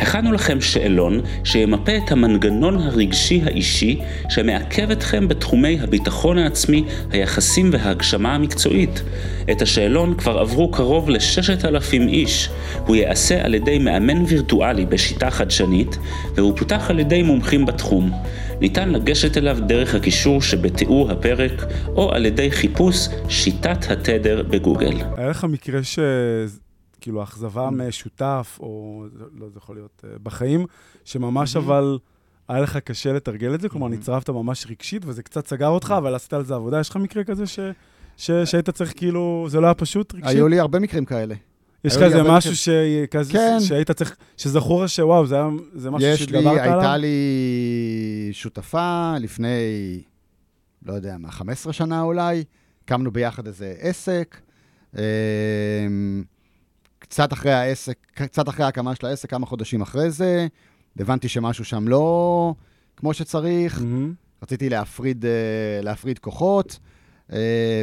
[0.00, 8.34] הכנו לכם שאלון שימפה את המנגנון הרגשי האישי שמעכב אתכם בתחומי הביטחון העצמי, היחסים וההגשמה
[8.34, 9.02] המקצועית.
[9.50, 12.48] את השאלון כבר עברו קרוב ל-6,000 איש.
[12.86, 15.98] הוא ייעשה על ידי מאמן וירטואלי בשיטה חדשנית,
[16.34, 18.10] והוא פותח על ידי מומחים בתחום.
[18.60, 21.52] ניתן לגשת אליו דרך הקישור שבתיאור הפרק,
[21.88, 24.96] או על ידי חיפוש שיטת התדר בגוגל.
[25.16, 25.98] היה לך מקרה ש...
[27.00, 30.66] כאילו, אכזבה משותף, או לא, זה יכול להיות אה, בחיים,
[31.04, 31.98] שממש אבל
[32.48, 33.68] היה לך קשה לתרגל את זה?
[33.68, 36.80] כלומר, נצרבת ממש רגשית, וזה קצת סגר אותך, אבל עשית על זה עבודה.
[36.80, 37.60] יש לך מקרה כזה ש...
[38.16, 38.30] ש...
[38.30, 40.30] שהיית צריך כאילו, זה לא היה פשוט רגשית?
[40.30, 41.34] היו לי הרבה מקרים כאלה.
[41.86, 43.06] יש הרבה משהו מקרים.
[43.06, 43.60] שכזה, כן.
[43.60, 46.62] שהיית צריך, שזכור שוואו, זה היה, זה משהו שהתגברת עליו?
[46.62, 50.02] הייתה לי שותפה לפני,
[50.86, 52.44] לא יודע מה, 15 שנה אולי,
[52.84, 54.40] הקמנו ביחד איזה עסק.
[54.96, 56.24] אמ,
[56.98, 60.46] קצת אחרי העסק, קצת אחרי ההקמה של העסק, כמה חודשים אחרי זה,
[60.98, 62.54] הבנתי שמשהו שם לא
[62.96, 64.14] כמו שצריך, מהמם.
[64.42, 65.30] רציתי להפריד, אה,
[65.82, 66.78] להפריד כוחות,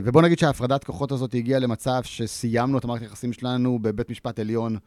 [0.03, 4.77] ובוא נגיד שההפרדת כוחות הזאת הגיעה למצב שסיימנו את המערכת היחסים שלנו בבית משפט עליון,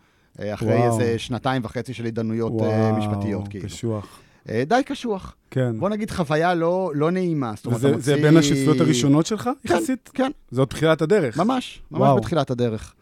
[0.40, 1.00] אה, אחרי וואו.
[1.00, 3.64] איזה שנתיים וחצי של התדיינויות אה, משפטיות, כאילו.
[3.64, 4.20] קשוח.
[4.48, 5.34] אה, די קשוח.
[5.50, 5.78] כן.
[5.78, 7.52] בוא נגיד חוויה לא, לא נעימה.
[7.56, 10.10] זאת אומרת, וזה אתה זה בין השותפויות הראשונות שלך, כן, יחסית?
[10.14, 11.36] כן, זאת תחילת הדרך.
[11.36, 12.16] ממש, ממש וואו.
[12.16, 12.94] בתחילת הדרך.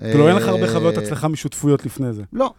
[0.00, 2.22] כאילו, אין לך הרבה אה, חוויות הצלחה משותפויות לפני זה.
[2.32, 2.52] לא,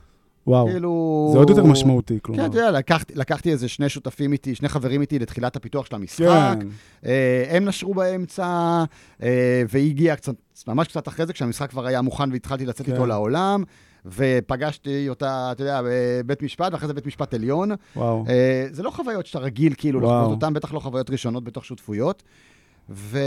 [0.49, 0.67] וואו.
[0.67, 1.29] כאילו...
[1.33, 2.43] זה עוד יותר משמעותי, כלומר.
[2.43, 5.95] כן, אתה יודע, לקחתי, לקחתי איזה שני שותפים איתי, שני חברים איתי לתחילת הפיתוח של
[5.95, 6.57] המשחק.
[6.59, 6.67] כן.
[7.05, 8.83] אה, הם נשרו באמצע,
[9.23, 10.33] אה, והיא הגיעה קצת,
[10.67, 12.91] ממש קצת אחרי זה, כשהמשחק כבר היה מוכן והתחלתי לצאת כן.
[12.91, 13.63] איתו לעולם,
[14.05, 17.71] ופגשתי אותה, אתה יודע, בבית משפט, ואחרי זה בית משפט עליון.
[17.95, 18.25] וואו.
[18.29, 19.99] אה, זה לא חוויות שאתה רגיל כאילו.
[19.99, 22.23] לחוות אותן, בטח לא חוויות ראשונות בתוך שותפויות.
[22.89, 23.19] ו...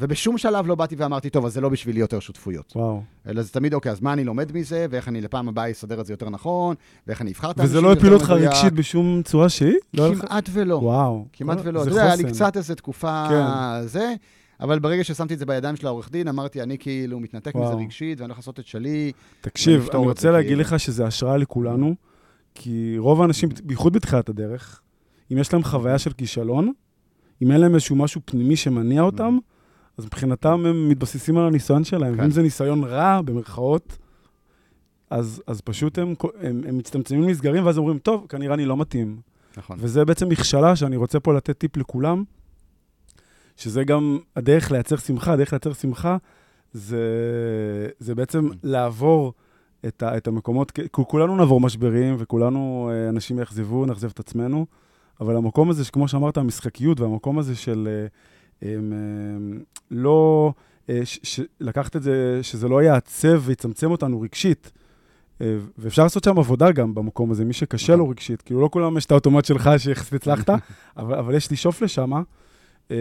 [0.00, 2.72] ובשום שלב לא באתי ואמרתי, טוב, אז זה לא בשבילי יותר שותפויות.
[2.76, 3.02] וואו.
[3.28, 6.06] אלא זה תמיד, אוקיי, אז מה אני לומד מזה, ואיך אני לפעם הבאה אסדר את
[6.06, 6.74] זה יותר נכון,
[7.06, 8.30] ואיך אני אבחר את האנשים וזה לא הפיל אותך.
[8.30, 9.74] רגשית בשום צורה שהיא?
[9.94, 10.74] לא כמעט ולא.
[10.74, 11.26] וואו.
[11.32, 11.84] כמעט ולא.
[11.84, 12.34] זה יודע, היה לי חוסן.
[12.34, 13.86] קצת איזו תקופה כן.
[13.86, 14.14] זה,
[14.60, 17.78] אבל ברגע ששמתי את זה בידיים של העורך דין, אמרתי, אני כאילו מתנתק מזה וואו.
[17.78, 19.12] רגשית, ואני הולך לעשות את שלי.
[19.40, 20.60] תקשיב, אני רוצה להגיד כאילו.
[20.60, 21.94] לך שזה השראה לכולנו,
[22.54, 24.80] כי רוב האנשים, בייחוד בתחילת הדרך,
[25.32, 26.72] אם יש להם חוויה של כישלון,
[27.42, 29.38] אם אין להם איזשהו משהו פנימי שמניע אותם,
[30.00, 32.14] אז מבחינתם הם מתבססים על הניסיון שלהם.
[32.14, 32.20] כן.
[32.20, 33.98] ואם זה ניסיון רע, במרכאות,
[35.10, 39.20] אז, אז פשוט הם, הם, הם מצטמצמים נסגרים, ואז אומרים, טוב, כנראה אני לא מתאים.
[39.56, 39.76] נכון.
[39.80, 42.24] וזה בעצם מכשלה שאני רוצה פה לתת טיפ לכולם,
[43.56, 46.16] שזה גם הדרך לייצר שמחה, הדרך לייצר שמחה
[46.72, 46.98] זה,
[47.98, 49.32] זה בעצם לעבור
[49.86, 54.66] את, ה, את המקומות, כי כולנו נעבור משברים וכולנו, אה, אנשים יאכזבו, נאכזב את עצמנו,
[55.20, 58.06] אבל המקום הזה, שכמו שאמרת, המשחקיות והמקום הזה של אה,
[59.90, 60.52] לא,
[60.90, 64.72] אה, ש, לקחת את זה, שזה לא יעצב ויצמצם אותנו רגשית.
[65.40, 68.96] אה, ואפשר לעשות שם עבודה גם במקום הזה, מי שקשה לו רגשית, כאילו לא כולם
[68.96, 70.50] יש את האוטומט שלך שיחסית הצלחת,
[70.96, 72.12] אבל, אבל יש לשאוף לשם.
[72.90, 72.96] אה,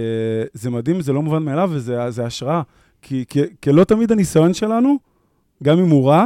[0.53, 2.61] זה מדהים, זה לא מובן מאליו וזה זה השראה.
[3.01, 4.97] כי, כי, כי לא תמיד הניסיון שלנו,
[5.63, 6.25] גם אם הוא רע,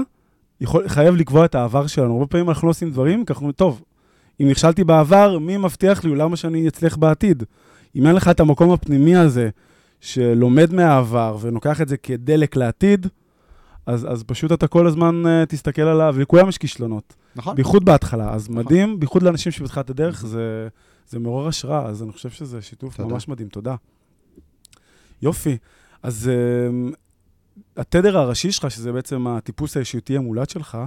[0.62, 2.14] יכול, חייב לקבוע את העבר שלנו.
[2.14, 3.82] הרבה פעמים אנחנו לא עושים דברים, כי אנחנו אומרים, טוב,
[4.42, 7.44] אם נכשלתי בעבר, מי מבטיח לי, למה שאני אצליח בעתיד?
[7.96, 9.50] אם אין לך את המקום הפנימי הזה,
[10.02, 13.08] שלומד מהעבר ונוקח את זה כדלק לעתיד,
[13.86, 17.16] אז, אז פשוט אתה כל הזמן uh, תסתכל עליו, ולכולם יש כישלונות.
[17.36, 17.56] נכון?
[17.56, 20.68] בייחוד בהתחלה, אז מדהים, בייחוד לאנשים שבתחילת הדרך, זה,
[21.08, 23.10] זה מעורר השראה, אז אני חושב שזה שיתוף תודה.
[23.10, 23.76] ממש מדהים, תודה.
[25.22, 25.58] יופי,
[26.04, 26.96] אז um,
[27.78, 30.78] התדר הראשי שלך, שזה בעצם הטיפוס האישיותי המולד שלך,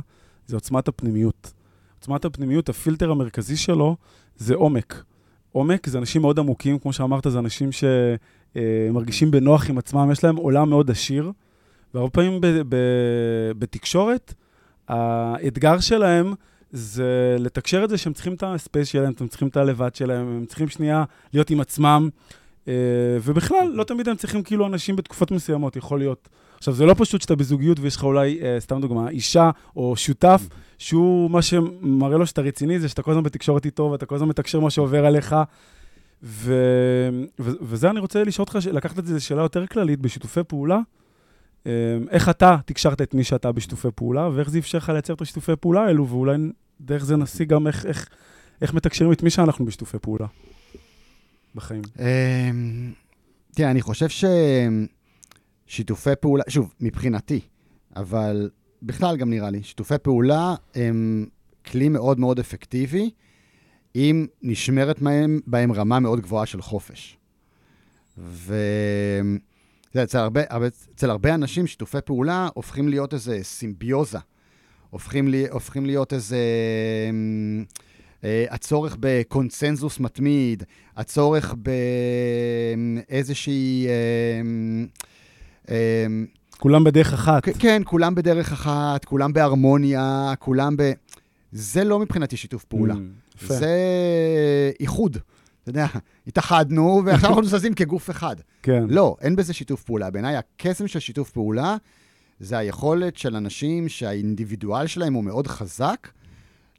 [0.47, 1.53] זה עוצמת הפנימיות.
[1.99, 3.97] עוצמת הפנימיות, הפילטר המרכזי שלו
[4.37, 5.05] זה עומק.
[5.57, 10.37] עומק זה אנשים מאוד עמוקים, כמו שאמרת, זה אנשים שמרגישים בנוח עם עצמם, יש להם
[10.37, 11.33] עולם מאוד עשיר,
[11.95, 14.35] והרבה פעמים ב- ב- בתקשורת,
[14.89, 16.35] האתגר שלהם
[16.71, 20.45] זה לתקשר את זה שהם צריכים את הספייס שלהם, הם צריכים את הלבד שלהם, הם
[20.47, 22.09] צריכים שנייה להיות עם עצמם,
[22.69, 22.75] אה,
[23.23, 26.29] ובכלל, לא תמיד הם צריכים כאילו אנשים בתקופות מסוימות, יכול להיות.
[26.57, 30.43] עכשיו, זה לא פשוט שאתה בזוגיות ויש לך אולי, אה, סתם דוגמה, אישה או שותף,
[30.79, 34.29] שהוא, מה שמראה לו שאתה רציני זה שאתה כל הזמן בתקשורת איתו ואתה כל הזמן
[34.29, 35.37] מתקשר מה שעובר עליך.
[36.23, 36.55] ו...
[37.41, 37.51] ו...
[37.63, 40.79] וזה אני רוצה לשאול אותך, לקחת את זה לשאלה יותר כללית, בשיתופי פעולה,
[41.67, 41.73] אה,
[42.11, 45.57] איך אתה תקשרת את מי שאתה בשיתופי פעולה, ואיך זה אפשר לך לייצר את השיתופי
[45.61, 46.37] פעולה האלו, ואולי
[46.81, 48.09] דרך זה נשיג גם איך, איך,
[48.63, 50.27] איך מתקשרים את מי שאנחנו בשיתופי פעולה
[51.55, 51.83] בחיים.
[51.99, 52.93] אמ,
[53.55, 54.25] תראה, אני חושב ש...
[55.67, 57.41] שיתופי פעולה, שוב, מבחינתי,
[57.97, 58.51] אבל
[58.83, 61.27] בכלל גם נראה לי, שיתופי פעולה הם
[61.67, 63.11] כלי מאוד מאוד אפקטיבי,
[63.95, 67.17] אם נשמרת בהם, בהם רמה מאוד גבוהה של חופש.
[68.19, 68.55] ו...
[69.97, 70.41] זה, אצל, הרבה,
[70.95, 74.19] אצל הרבה אנשים שיתופי פעולה הופכים להיות איזה סימביוזה.
[74.91, 76.39] הופכים, לי, הופכים להיות איזה...
[78.25, 80.63] אה, הצורך בקונצנזוס מתמיד,
[80.97, 81.55] הצורך
[83.09, 83.87] באיזושהי...
[86.59, 87.43] כולם בדרך אחת.
[87.59, 90.93] כן, כולם בדרך אחת, כולם בהרמוניה, כולם ב...
[91.53, 92.95] זה לא מבחינתי שיתוף פעולה.
[92.95, 92.99] Mm,
[93.47, 93.77] זה
[94.81, 95.17] איחוד.
[95.63, 95.87] אתה יודע,
[96.27, 98.37] התאחדנו, ועכשיו אנחנו זזים כגוף אחד.
[98.63, 98.85] כן.
[98.89, 100.11] לא, אין בזה שיתוף פעולה.
[100.11, 101.77] בעיניי, הקסם של שיתוף פעולה
[102.41, 106.09] זה היכולת של אנשים שהאינדיבידואל שלהם הוא מאוד חזק,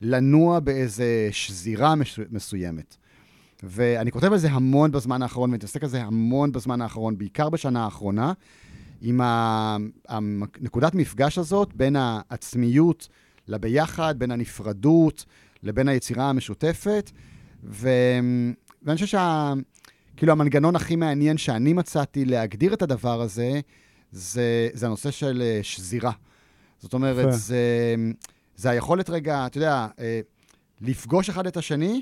[0.02, 2.20] לנוע באיזה שזירה מש...
[2.32, 2.96] מסוימת.
[3.64, 7.86] ואני כותב על זה המון בזמן האחרון, ומתעסק על זה המון בזמן האחרון, בעיקר בשנה
[7.86, 8.34] האחרונה,
[9.02, 9.22] עם
[10.08, 13.08] הנקודת מפגש הזאת בין העצמיות
[13.48, 15.26] לביחד, בין הנפרדות
[15.64, 17.12] לבין היצירה המשותפת.
[17.64, 17.90] ו...
[18.84, 19.54] ואני חושב שה...
[20.18, 23.60] כאילו, המנגנון הכי מעניין שאני מצאתי להגדיר את הדבר הזה,
[24.12, 26.12] זה, זה הנושא של אה, שזירה.
[26.80, 27.96] זאת אומרת, זה,
[28.56, 30.20] זה היכולת רגע, אתה יודע, אה,
[30.82, 32.02] לפגוש אחד את השני,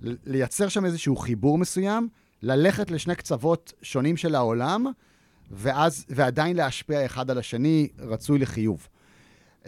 [0.00, 2.08] לייצר שם איזשהו חיבור מסוים,
[2.42, 4.86] ללכת לשני קצוות שונים של העולם,
[5.52, 8.88] ואז, ועדיין להשפיע אחד על השני, רצוי לחיוב.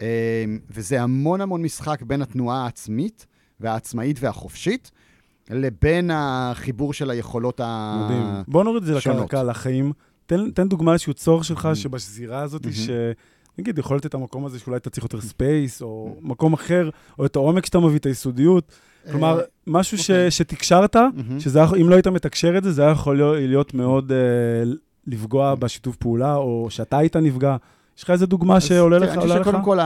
[0.01, 3.25] אה, וזה המון המון משחק בין התנועה העצמית
[3.59, 4.91] והעצמאית והחופשית,
[5.49, 8.11] לבין החיבור של היכולות השונות.
[8.11, 8.43] מדהים.
[8.47, 9.91] בוא נוריד את זה לקרקע, לחיים.
[10.25, 11.75] תן, תן דוגמה לאיזשהו צורך שלך mm-hmm.
[11.75, 12.73] שבשזירה הזאת, mm-hmm.
[12.73, 12.89] ש...
[13.59, 16.27] נגיד, יכול להיות את המקום הזה שאולי אתה צריך יותר space, או mm-hmm.
[16.27, 18.71] מקום אחר, או את העומק שאתה מביא, את היסודיות.
[19.11, 20.31] כלומר, אה, משהו ש, אוקיי.
[20.31, 20.95] שתקשרת,
[21.39, 24.69] שזה, אם לא היית מתקשר את זה, זה היה יכול להיות מאוד uh,
[25.07, 27.55] לפגוע בשיתוף פעולה, או שאתה היית נפגע.
[27.97, 29.09] יש לך איזה דוגמה שעולה לך?
[29.09, 29.79] אני חושב שקודם כל,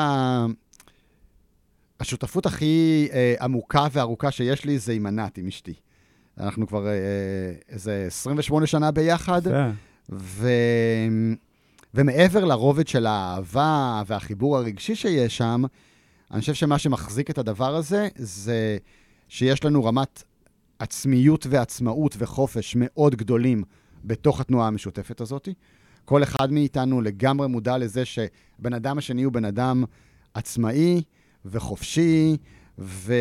[2.00, 5.74] השותפות הכי אה, עמוקה וארוכה שיש לי זה עם ענת, עם אשתי.
[6.40, 6.94] אנחנו כבר אה,
[7.70, 9.42] איזה 28 שנה ביחד,
[10.10, 10.50] ו...
[11.94, 15.64] ומעבר לרובד של האהבה והחיבור הרגשי שיש שם,
[16.32, 18.78] אני חושב שמה שמחזיק את הדבר הזה, זה
[19.28, 20.24] שיש לנו רמת
[20.80, 23.64] עצמיות ועצמאות וחופש מאוד גדולים
[24.04, 25.50] בתוך התנועה המשותפת הזאת.
[26.06, 29.84] כל אחד מאיתנו לגמרי מודע לזה שבן אדם השני הוא בן אדם
[30.34, 31.02] עצמאי,
[31.46, 32.38] וחופשי,
[32.80, 33.14] ו,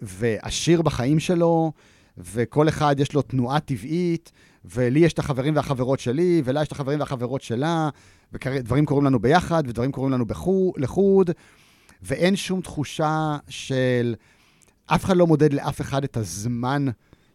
[0.00, 1.72] ועשיר בחיים שלו,
[2.18, 4.32] וכל אחד יש לו תנועה טבעית,
[4.64, 7.88] ולי יש את החברים והחברות שלי, ולה יש את החברים והחברות שלה,
[8.32, 11.30] ודברים קורים לנו ביחד, ודברים קורים לנו בחו, לחוד,
[12.02, 14.14] ואין שום תחושה של...
[14.86, 16.86] אף אחד לא מודד לאף אחד את הזמן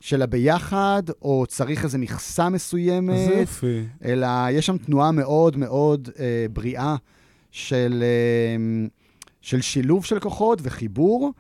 [0.02, 3.18] של הביחד, או צריך איזו מכסה מסוימת.
[3.18, 3.84] זה יופי.
[4.06, 6.96] אלא יש שם תנועה מאוד מאוד אה, בריאה
[7.52, 8.04] של...
[8.04, 8.88] אה,
[9.42, 11.32] של שילוב של כוחות וחיבור,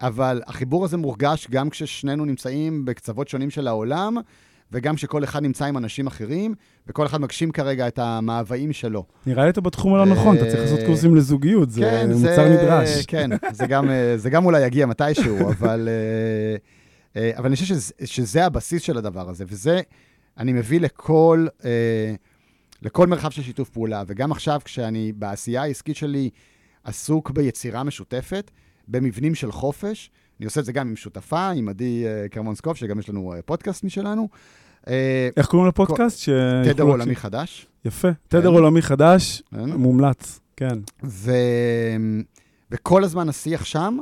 [0.00, 4.16] אבל החיבור הזה מורגש גם כששנינו נמצאים בקצוות שונים של העולם,
[4.72, 6.54] וגם כשכל אחד נמצא עם אנשים אחרים,
[6.86, 9.04] וכל אחד מגשים כרגע את המאוויים שלו.
[9.26, 12.48] נראה לי אתה בתחום הלא נכון, אתה צריך לעשות אה, קורסים לזוגיות, זה כן, מוצר
[12.48, 13.06] נדרש.
[13.06, 16.56] כן, זה גם, אה, זה גם אולי יגיע מתישהו, אבל, אה,
[17.16, 19.80] אבל אני חושב שזה, שזה הבסיס של הדבר הזה, וזה
[20.38, 21.46] אני מביא לכל,
[22.82, 24.02] לכל מרחב של שיתוף פעולה.
[24.06, 26.30] וגם עכשיו, כשאני בעשייה העסקית שלי,
[26.84, 28.50] עסוק ביצירה משותפת,
[28.88, 30.10] במבנים של חופש.
[30.40, 33.84] אני עושה את זה גם עם שותפה, עם עדי uh, קרמונסקוף, שגם יש לנו פודקאסט
[33.84, 34.28] משלנו.
[35.36, 36.18] איך קוראים לפודקאסט?
[36.18, 36.28] ש...
[36.64, 37.66] תדר עולמי חדש.
[37.84, 40.78] יפה, תדר עולמי חדש, מומלץ, כן.
[41.04, 41.32] ו...
[42.70, 43.98] וכל הזמן השיח שם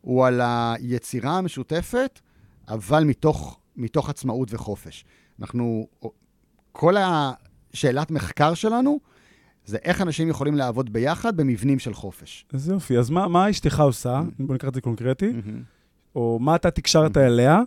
[0.00, 2.20] הוא על היצירה המשותפת,
[2.68, 5.04] אבל מתוך, מתוך עצמאות וחופש.
[5.40, 5.86] אנחנו,
[6.72, 9.00] כל השאלת מחקר שלנו
[9.64, 12.46] זה איך אנשים יכולים לעבוד ביחד במבנים של חופש.
[12.52, 12.98] איזה יופי.
[12.98, 14.20] אז מה, מה אשתך עושה?
[14.20, 14.42] Mm-hmm.
[14.46, 15.30] בוא נקרא את זה קונקרטי.
[15.30, 15.50] Mm-hmm.
[16.16, 17.20] או מה אתה תקשרת mm-hmm.
[17.20, 17.60] אליה,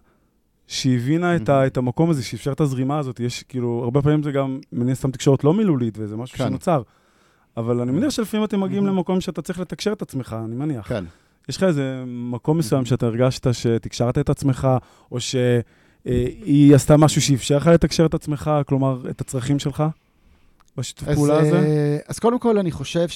[0.67, 1.41] שהבינה mm-hmm.
[1.43, 3.19] את, ה, את המקום הזה, שאפשר את הזרימה הזאת.
[3.19, 6.47] יש, כאילו, הרבה פעמים זה גם, מניח סתם תקשורת לא מילולית, וזה משהו כן.
[6.47, 6.81] שנוצר.
[7.57, 8.89] אבל אני מניח שלפעמים אתם מגיעים mm-hmm.
[8.89, 10.87] למקום שאתה צריך לתקשר את עצמך, אני מניח.
[10.87, 11.05] כן.
[11.49, 12.85] יש לך איזה מקום מסוים mm-hmm.
[12.85, 14.67] שאתה הרגשת שתקשרת את עצמך,
[15.11, 19.83] או שהיא עשתה משהו שאפשר לך לתקשר את עצמך, כלומר, את הצרכים שלך?
[20.77, 21.59] בשיתוף פעולה הזה?
[21.59, 23.07] אה, אז קודם כל, אני חושב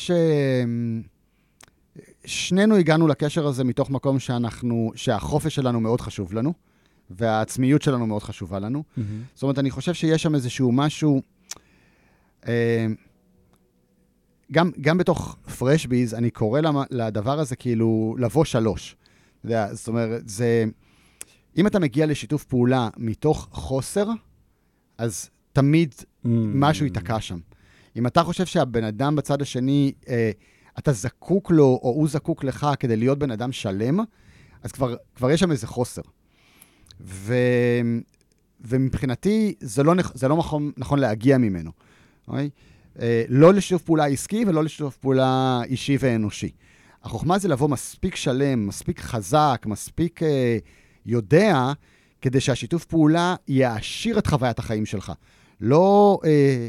[2.26, 6.54] ששנינו הגענו לקשר הזה מתוך מקום שאנחנו, שהחופש שלנו מאוד חשוב לנו,
[7.10, 8.84] והעצמיות שלנו מאוד חשובה לנו.
[8.84, 9.02] Mm-hmm.
[9.34, 11.22] זאת אומרת, אני חושב שיש שם איזשהו משהו...
[12.48, 12.88] אה,
[14.52, 18.96] גם, גם בתוך פרשביז, אני קורא לדבר הזה כאילו לבוא שלוש.
[19.44, 20.66] זאת אומרת, זה...
[21.58, 24.06] אם אתה מגיע לשיתוף פעולה מתוך חוסר,
[24.98, 26.28] אז תמיד mm.
[26.54, 27.40] משהו ייתקע שם.
[27.96, 30.32] אם אתה חושב שהבן אדם בצד השני, אה,
[30.80, 34.00] אתה זקוק לו, או הוא זקוק לך כדי להיות בן אדם שלם,
[34.64, 36.02] אז כבר, כבר יש שם איזה חוסר.
[37.02, 37.36] ו,
[38.62, 41.72] ומבחינתי, זה לא, נכ- זה לא נכון, נכון להגיע ממנו.
[42.28, 42.44] אוקיי?
[42.44, 42.50] אה,
[43.30, 46.50] לא לשיתוף פעולה עסקי ולא לשיתוף פעולה אישי ואנושי.
[47.04, 50.58] החוכמה זה לבוא מספיק שלם, מספיק חזק, מספיק אה,
[51.06, 51.72] יודע,
[52.22, 55.12] כדי שהשיתוף פעולה יעשיר את חוויית החיים שלך.
[55.62, 56.68] לא אה,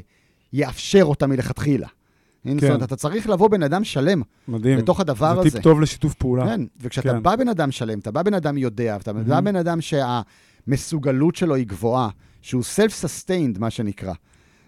[0.52, 1.88] יאפשר אותה מלכתחילה.
[2.44, 2.58] כן.
[2.58, 4.78] זאת אומרת, אתה צריך לבוא בן אדם שלם מדהים.
[4.78, 5.50] לתוך הדבר זה הזה.
[5.50, 6.46] טיפ טוב לשיתוף פעולה.
[6.46, 7.22] כן, וכשאתה כן.
[7.22, 9.44] בא בן אדם שלם, אתה בא בן אדם יודע, ואתה בא מהמם.
[9.44, 12.08] בן אדם שהמסוגלות שלו היא גבוהה,
[12.42, 14.12] שהוא self-sustained, מה שנקרא,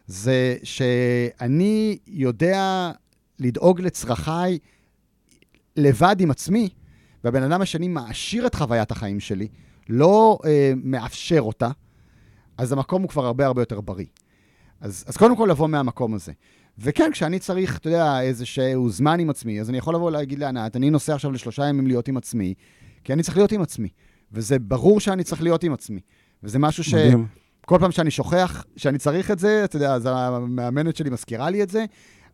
[0.07, 2.91] זה שאני יודע
[3.38, 4.59] לדאוג לצרכיי
[5.77, 6.69] לבד עם עצמי,
[7.25, 9.49] והבן אדם השני מעשיר את חוויית החיים שלי,
[9.88, 11.71] לא אה, מאפשר אותה,
[12.59, 14.07] אז המקום הוא כבר הרבה הרבה יותר בריא.
[14.81, 16.33] אז, אז קודם כל לבוא מהמקום הזה.
[16.79, 20.77] וכן, כשאני צריך, אתה יודע, איזשהו זמן עם עצמי, אז אני יכול לבוא ולהגיד לענת,
[20.77, 22.55] אני נוסע עכשיו לשלושה ימים להיות עם עצמי,
[23.05, 23.88] כי אני צריך להיות עם עצמי.
[24.33, 26.01] וזה ברור שאני צריך להיות עם עצמי.
[26.43, 26.95] וזה משהו ש...
[26.95, 27.27] מדהים.
[27.66, 31.62] כל פעם שאני שוכח שאני צריך את זה, אתה יודע, אז המאמנת שלי מזכירה לי
[31.62, 31.85] את זה,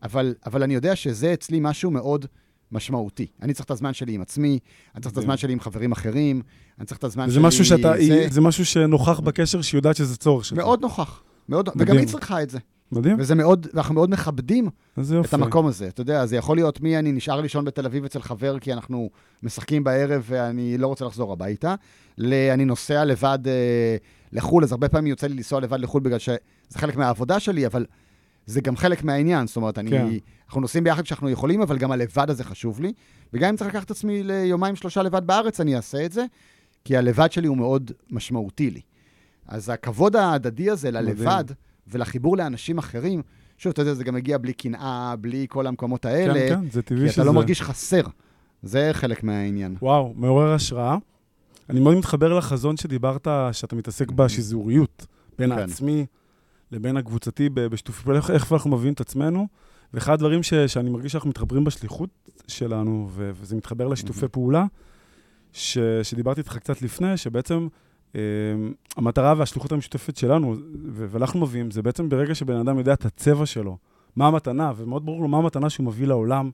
[0.03, 2.25] אבל, אבל אני יודע שזה אצלי משהו מאוד
[2.71, 3.27] משמעותי.
[3.41, 4.59] אני צריך את הזמן שלי עם עצמי,
[4.95, 6.41] אני צריך את הזמן שלי עם חברים אחרים,
[6.79, 7.43] אני צריך את הזמן זה שלי...
[7.43, 10.57] משהו שאתה, זה זה משהו שנוכח בקשר, שהיא יודעת שזה צורך שלך.
[10.57, 11.21] מאוד נוכח.
[11.49, 11.69] מאוד.
[11.77, 12.59] וגם היא צריכה את זה.
[12.91, 14.69] מדהים, וזה מאוד, ואנחנו מאוד מכבדים.
[15.25, 15.87] את המקום הזה.
[15.87, 19.09] אתה יודע, זה יכול להיות מי אני נשאר לישון בתל אביב אצל חבר כי אנחנו
[19.43, 21.75] משחקים בערב ואני לא רוצה לחזור הביתה,
[22.17, 23.97] ל- אני נוסע לבד אה,
[24.31, 26.37] לחו"ל, אז הרבה פעמים יוצא לי לנסוע לבד לחו"ל בגלל שזה
[26.73, 27.85] חלק מהעבודה שלי, אבל
[28.45, 29.47] זה גם חלק מהעניין.
[29.47, 30.07] זאת אומרת, אני, כן.
[30.47, 32.93] אנחנו נוסעים ביחד כשאנחנו יכולים, אבל גם הלבד הזה חשוב לי.
[33.33, 36.25] וגם אם צריך לקחת את עצמי ליומיים, שלושה לבד בארץ, אני אעשה את זה,
[36.85, 38.81] כי הלבד שלי הוא מאוד משמעותי לי.
[39.47, 41.43] אז הכבוד ההדדי הזה ללבד
[41.87, 43.21] ולחיבור לאנשים אחרים,
[43.57, 46.81] שוב, אתה יודע, זה גם מגיע בלי קנאה, בלי כל המקומות האלה, כן, כן, זה
[46.81, 47.21] טבעי כי שזה...
[47.21, 48.01] אתה לא מרגיש חסר.
[48.63, 49.75] זה חלק מהעניין.
[49.81, 50.97] וואו, מעורר השראה.
[51.69, 55.05] אני מאוד מתחבר לחזון שדיברת, שאתה מתעסק בשזוריות,
[55.37, 55.59] בין כן.
[55.59, 56.05] העצמי
[56.71, 59.47] לבין הקבוצתי בשיתוף פעולה, איך- איך אנחנו מביאים את עצמנו.
[59.93, 62.09] ואחד הדברים ש, שאני מרגיש שאנחנו מתחברים בשליחות
[62.47, 64.65] שלנו, ו, וזה מתחבר לשיתופי פעולה,
[65.53, 67.67] ש, שדיברתי איתך קצת לפני, שבעצם
[68.15, 68.21] אה,
[68.97, 70.55] המטרה והשליחות המשותפת שלנו,
[70.91, 73.77] ו- ואנחנו מביאים, זה בעצם ברגע שבן אדם יודע את הצבע שלו,
[74.15, 76.51] מה המתנה, ומאוד ברור לו מה המתנה שהוא מביא לעולם,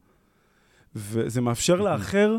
[0.95, 2.37] וזה מאפשר לאחר, אה,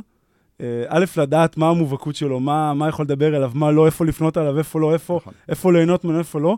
[0.88, 4.58] א', לדעת מה המובהקות שלו, מה, מה יכול לדבר אליו, מה לא, איפה לפנות אליו,
[4.58, 5.32] איפה לא, איפה, נכון.
[5.48, 6.56] איפה ליהנות ממנו, איפה לא.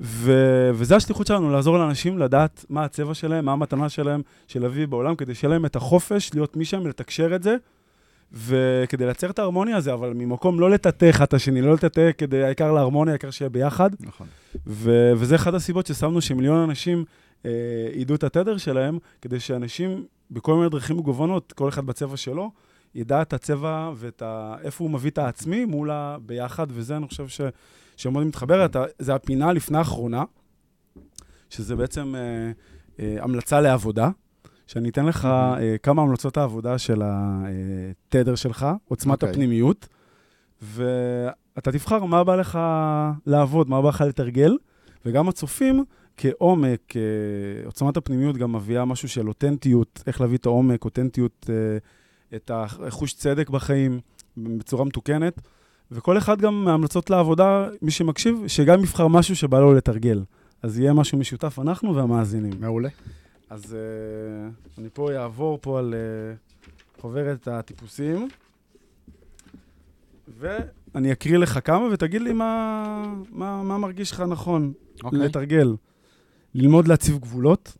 [0.00, 0.32] ו...
[0.74, 5.14] וזה השליחות שלנו, לעזור לאנשים לדעת מה הצבע שלהם, מה המתנה שלהם, של להביא בעולם,
[5.16, 7.56] כדי שיהיה להם את החופש להיות מי שהם, לתקשר את זה,
[8.32, 12.44] וכדי לייצר את ההרמוניה הזה, אבל ממקום לא לטאטא אחד את השני, לא לטאטא כדי,
[12.44, 13.90] העיקר להרמוניה, העיקר שיהיה ביחד.
[14.00, 14.26] נכון.
[14.66, 17.04] ו- וזה אחת הסיבות ששמנו שמיליון אנשים
[17.46, 17.50] אה,
[17.94, 22.50] ידעו את התדר שלהם, כדי שאנשים בכל מיני דרכים מגוונות, כל אחד בצבע שלו,
[22.94, 24.54] ידע את הצבע ואת ה...
[24.62, 27.40] איפה הוא מביא את העצמי מול הביחד, וזה אני חושב ש...
[27.96, 28.64] שמאוד מתחבר.
[28.64, 30.24] אתה, זה הפינה לפני האחרונה,
[31.50, 32.52] שזה בעצם אה,
[33.00, 34.10] אה, המלצה לעבודה,
[34.66, 39.30] שאני אתן לך אה, כמה המלצות העבודה של התדר שלך, עוצמת אוקיי.
[39.30, 39.88] הפנימיות,
[40.62, 42.58] ואתה תבחר מה בא לך
[43.26, 44.56] לעבוד, מה בא לך לתרגל,
[45.06, 45.84] וגם הצופים,
[46.16, 51.78] כעומק, אה, עוצמת הפנימיות גם מביאה משהו של אותנטיות, איך להביא את העומק, אותנטיות, אה,
[52.34, 54.00] את החוש צדק בחיים
[54.36, 55.40] בצורה מתוקנת.
[55.90, 60.22] וכל אחד גם מההמלצות לעבודה, מי שמקשיב, שגם יבחר משהו שבא לו לתרגל.
[60.62, 62.52] אז יהיה משהו משותף, אנחנו והמאזינים.
[62.60, 62.88] מעולה.
[63.50, 68.28] אז uh, אני פה אעבור פה על uh, חוברת הטיפוסים,
[70.38, 74.72] ואני אקריא לך כמה ותגיד לי מה, מה, מה מרגיש לך נכון
[75.04, 75.18] אוקיי.
[75.18, 75.76] לתרגל.
[76.54, 77.76] ללמוד להציב גבולות,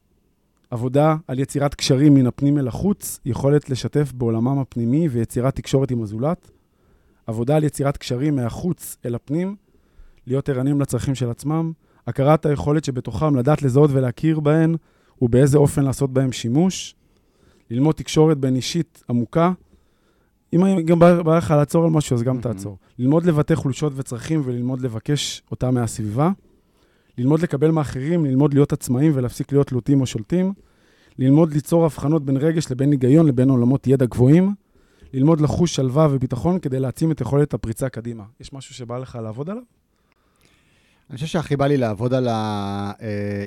[0.72, 6.02] עבודה על יצירת קשרים מן הפנים אל החוץ, יכולת לשתף בעולמם הפנימי ויצירת תקשורת עם
[6.02, 6.50] הזולת,
[7.26, 9.56] עבודה על יצירת קשרים מהחוץ אל הפנים,
[10.26, 11.72] להיות ערניים לצרכים של עצמם,
[12.06, 14.76] הכרת היכולת שבתוכם לדעת לזהות ולהכיר בהן
[15.22, 16.94] ובאיזה אופן לעשות בהם שימוש,
[17.70, 19.52] ללמוד תקשורת בין אישית עמוקה.
[20.52, 22.40] אם גם בא לך לעצור על משהו, אז גם.
[22.40, 22.76] תעצור.
[22.98, 26.30] ללמוד לבטא חולשות וצרכים וללמוד לבקש אותם מהסביבה.
[27.18, 30.52] ללמוד לקבל מאחרים, ללמוד להיות עצמאים ולהפסיק להיות תלותים או שולטים.
[31.18, 34.54] ללמוד ליצור הבחנות בין רגש לבין היגיון לבין עולמות ידע גבוהים.
[35.12, 38.24] ללמוד לחוש שלווה וביטחון כדי להעצים את יכולת הפריצה קדימה.
[38.40, 39.62] יש משהו שבא לך לעבוד עליו?
[41.10, 42.28] אני חושב שהכי בא לי לעבוד על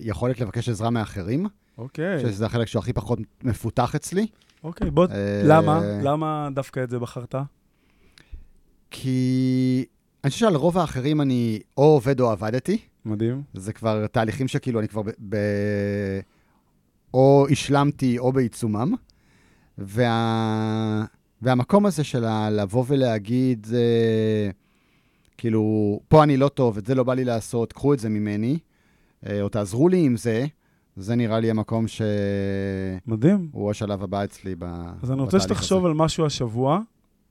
[0.02, 1.48] היכולת לבקש עזרה מאחרים,
[1.78, 2.20] אוקיי.
[2.20, 4.28] שזה החלק שהוא הכי פחות מפותח אצלי.
[4.64, 5.82] אוקיי, בוא, אה, למה?
[6.04, 7.36] למה דווקא את זה בחרת?
[8.92, 9.86] כי
[10.24, 12.78] אני חושב שעל רוב האחרים אני או עובד או עבדתי.
[13.06, 13.44] מדהים.
[13.54, 15.10] זה כבר תהליכים שכאילו אני כבר ב...
[15.30, 15.38] ב...
[17.14, 18.94] או השלמתי או בעיצומם.
[19.78, 21.06] וה...
[21.42, 24.50] והמקום הזה של לבוא ולהגיד, אה,
[25.38, 28.58] כאילו, פה אני לא טוב, את זה לא בא לי לעשות, קחו את זה ממני,
[29.26, 30.46] אה, או תעזרו לי עם זה,
[30.96, 32.08] זה נראה לי המקום שהוא
[33.08, 33.50] מדהים.
[33.70, 34.64] השלב הבא אצלי ב...
[35.04, 35.88] אז אני רוצה בתהליך שתחשוב הזה.
[35.88, 36.80] על משהו השבוע,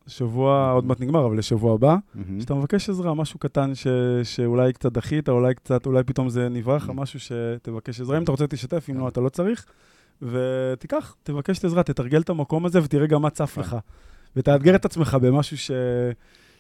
[0.07, 1.97] שבוע עוד מעט נגמר, אבל לשבוע הבא.
[2.41, 3.87] שאתה מבקש עזרה, משהו קטן ש...
[4.23, 8.19] שאולי קצת דחית, אולי קצת, אולי פתאום זה נברח, משהו שתבקש עזרה.
[8.19, 9.67] אם אתה רוצה, תשתף, אם לא, אתה לא צריך.
[10.23, 13.77] ותיקח, תבקש את עזרה, תתרגל את המקום הזה ותראה גם מה צף לך.
[14.37, 15.71] ותאתגר את עצמך במשהו ש...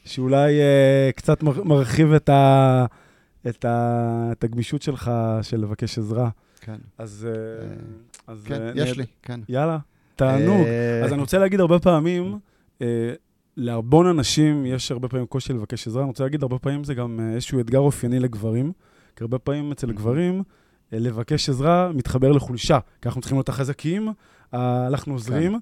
[0.04, 1.62] שאולי אה, קצת מר...
[1.64, 2.86] מרחיב את, ה...
[3.48, 4.28] את, ה...
[4.32, 5.10] את הגמישות שלך
[5.42, 6.28] של לבקש עזרה.
[6.60, 7.28] כן, אז...
[7.30, 7.74] אה, אה,
[8.26, 9.40] אז כן, אה, יש נהד- לי, כן.
[9.48, 9.78] יאללה,
[10.16, 10.66] תענוג.
[10.66, 12.38] אה, אז אני רוצה להגיד הרבה פעמים,
[12.82, 12.86] אה,
[13.56, 16.02] להרבון אנשים יש הרבה פעמים קושי לבקש עזרה.
[16.02, 18.72] אני רוצה להגיד, הרבה פעמים זה גם אה, איזשהו אתגר אופייני לגברים,
[19.16, 20.42] כי הרבה פעמים אצל גברים,
[20.92, 24.08] אה, לבקש עזרה מתחבר לחולשה, כי אנחנו צריכים להיות החזקים,
[24.54, 25.60] אה, אנחנו עוזרים,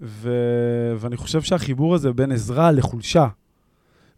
[0.00, 3.28] ו- ואני חושב שהחיבור הזה בין עזרה לחולשה,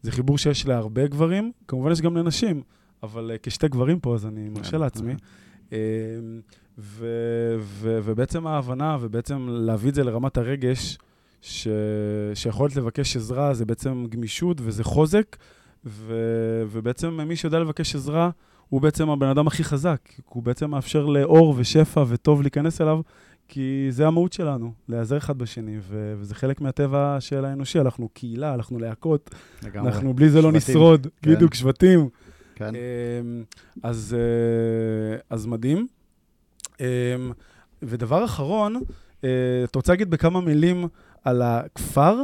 [0.02, 2.62] זה חיבור שיש להרבה גברים, כמובן יש גם לנשים,
[3.02, 4.80] אבל כשתי גברים פה, אז אני מרשה כן.
[4.80, 5.14] לעצמי.
[5.72, 5.78] אה,
[6.78, 10.98] ו- ו- ובעצם ההבנה, ובעצם להביא את זה לרמת הרגש,
[11.46, 11.68] ש-
[12.34, 15.36] שיכולת לבקש עזרה זה בעצם גמישות וזה חוזק,
[15.86, 18.30] ו- ובעצם מי שיודע לבקש עזרה,
[18.68, 23.00] הוא בעצם הבן אדם הכי חזק, הוא בעצם מאפשר לאור ושפע וטוב להיכנס אליו,
[23.48, 28.54] כי זה המהות שלנו, להיעזר אחד בשני, ו- וזה חלק מהטבע של האנושי, אנחנו קהילה,
[28.54, 29.30] אנחנו להקות,
[29.62, 29.90] לגמרי.
[29.92, 30.74] אנחנו בלי זה לא שבטים.
[30.74, 31.34] נשרוד, כן.
[31.34, 32.08] בדיוק, שבטים.
[32.54, 32.72] כן.
[32.74, 33.44] אמ,
[33.82, 35.86] אז, אה, אז מדהים.
[36.80, 36.84] אמ,
[37.82, 38.80] ודבר אחרון,
[39.64, 40.88] אתה רוצה להגיד בכמה מילים
[41.24, 42.16] על הכפר?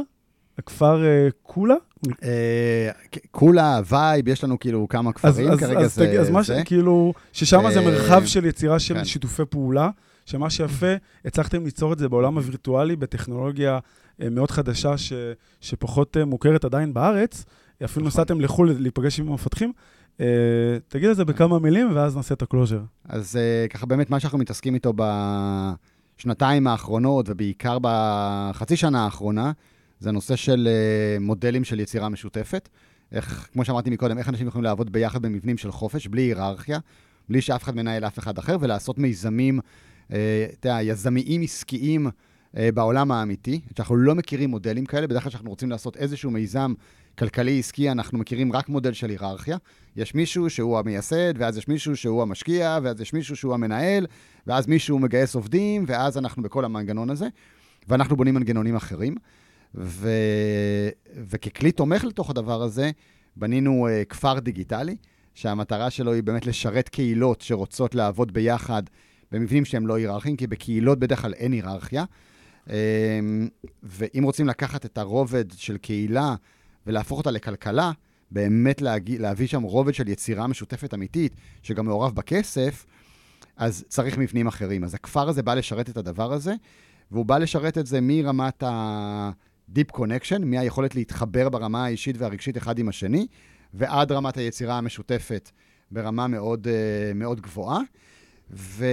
[0.57, 1.75] הכפר אה, קולה?
[2.23, 2.89] אה,
[3.31, 6.05] כולה, וייב, יש לנו כאילו כמה כפרים, כרגע אז, זה...
[6.05, 6.47] תגיד, אז מה ש...
[6.47, 6.61] זה.
[6.65, 9.05] כאילו, ששם זה אה, מרחב של יצירה של כן.
[9.05, 9.89] שיתופי פעולה,
[10.25, 10.93] שמה שיפה,
[11.25, 13.79] הצלחתם ליצור את זה בעולם הווירטואלי, בטכנולוגיה
[14.21, 15.13] אה, מאוד חדשה, ש,
[15.61, 17.45] שפחות אה, מוכרת עדיין בארץ.
[17.85, 18.07] אפילו נכון.
[18.07, 19.71] נסעתם לחו"ל להיפגש עם המפתחים.
[20.19, 20.25] אה,
[20.87, 22.79] תגיד את זה בכמה מילים, ואז נעשה את הקלוז'ר.
[23.09, 24.93] אז אה, ככה באמת מה שאנחנו מתעסקים איתו
[26.21, 29.51] בשנתיים האחרונות, ובעיקר בחצי שנה האחרונה,
[29.99, 32.69] זה הנושא של אה, מודלים של יצירה משותפת.
[33.11, 36.79] איך, כמו שאמרתי מקודם, איך אנשים יכולים לעבוד ביחד במבנים של חופש, בלי היררכיה,
[37.29, 39.59] בלי שאף אחד מנהל אף אחד אחר, ולעשות מיזמים,
[40.11, 42.07] אה, אתה יודע, יזמיים עסקיים
[42.57, 43.61] אה, בעולם האמיתי.
[43.77, 46.73] שאנחנו לא מכירים מודלים כאלה, בדרך כלל כשאנחנו רוצים לעשות איזשהו מיזם
[47.21, 49.57] כלכלי עסקי, אנחנו מכירים רק מודל של היררכיה.
[49.95, 54.05] יש מישהו שהוא המייסד, ואז יש מישהו שהוא המשקיע, ואז יש מישהו שהוא המנהל,
[54.47, 57.27] ואז מישהו מגייס עובדים, ואז אנחנו בכל המנגנון הזה,
[57.87, 59.15] ואנחנו בונים מנגנונים אחרים.
[59.75, 60.09] ו...
[61.29, 62.91] וככלי תומך לתוך הדבר הזה,
[63.35, 64.95] בנינו uh, כפר דיגיטלי,
[65.33, 68.83] שהמטרה שלו היא באמת לשרת קהילות שרוצות לעבוד ביחד
[69.31, 72.03] במבנים שהם לא היררכיים, כי בקהילות בדרך כלל אין היררכיה.
[72.67, 72.71] Um,
[73.83, 76.35] ואם רוצים לקחת את הרובד של קהילה
[76.87, 77.91] ולהפוך אותה לכלכלה,
[78.31, 82.85] באמת להגיע, להביא שם רובד של יצירה משותפת אמיתית, שגם מעורב בכסף,
[83.57, 84.83] אז צריך מבנים אחרים.
[84.83, 86.53] אז הכפר הזה בא לשרת את הדבר הזה,
[87.11, 92.89] והוא בא לשרת את זה מרמת ה-deep connection, מהיכולת להתחבר ברמה האישית והרגשית אחד עם
[92.89, 93.27] השני,
[93.73, 95.49] ועד רמת היצירה המשותפת
[95.91, 97.79] ברמה מאוד, אה, מאוד גבוהה.
[98.51, 98.85] ו...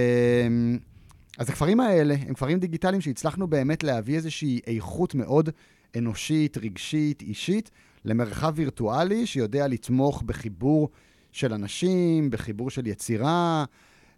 [1.37, 5.49] אז הכפרים האלה הם כפרים דיגיטליים שהצלחנו באמת להביא איזושהי איכות מאוד
[5.97, 7.71] אנושית, רגשית, אישית,
[8.05, 10.89] למרחב וירטואלי שיודע לתמוך בחיבור
[11.31, 13.65] של אנשים, בחיבור של יצירה.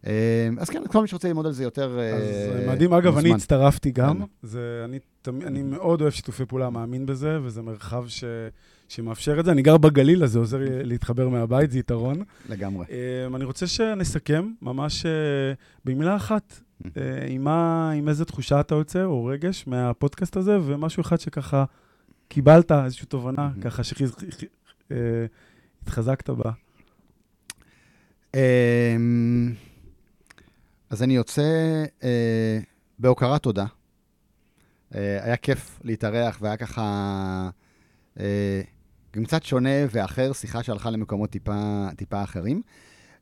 [0.08, 2.94] אה, אז כן, כל מי שרוצה ללמוד על זה יותר אז אה, מדהים.
[2.94, 3.34] אגב, אני.
[3.34, 4.20] הצטרפתי גם.
[4.20, 4.26] כן.
[4.42, 5.00] זה, אני,
[5.48, 8.24] אני מאוד אוהב שיתופי פעולה, מאמין בזה, וזה מרחב ש,
[8.88, 9.52] שמאפשר את זה.
[9.52, 12.24] אני גר בגליל, אז זה עוזר להתחבר מהבית, זה יתרון.
[12.50, 12.86] לגמרי.
[12.90, 15.12] אמ, אני רוצה שנסכם ממש אה,
[15.86, 16.62] במילה אחת, אה,
[17.30, 21.66] עם, מה, עם איזה תחושה אתה יוצא, או רגש, מהפודקאסט הזה, ומשהו אחד שככה
[22.28, 23.52] קיבלת, איזושהי תובנה.
[23.62, 23.82] ככה
[25.84, 26.52] שהתחזקת בה.
[28.36, 29.54] אמ,
[30.90, 32.60] אז אני יוצא אה,
[33.00, 33.66] בהוקרת תודה.
[34.96, 37.50] אה, היה כיף להתארח, והיה ככה
[38.20, 38.62] אה,
[39.16, 42.62] גם קצת שונה ואחר, שיחה שהלכה למקומות טיפה, טיפה אחרים.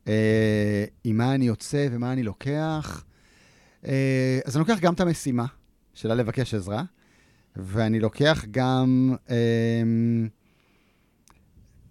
[0.08, 3.04] אה, עם מה אני יוצא ומה אני לוקח.
[3.86, 5.46] אה, אז אני לוקח גם את המשימה
[5.94, 6.82] שלה לבקש עזרה,
[7.56, 9.14] ואני לוקח גם...
[9.30, 9.82] אה,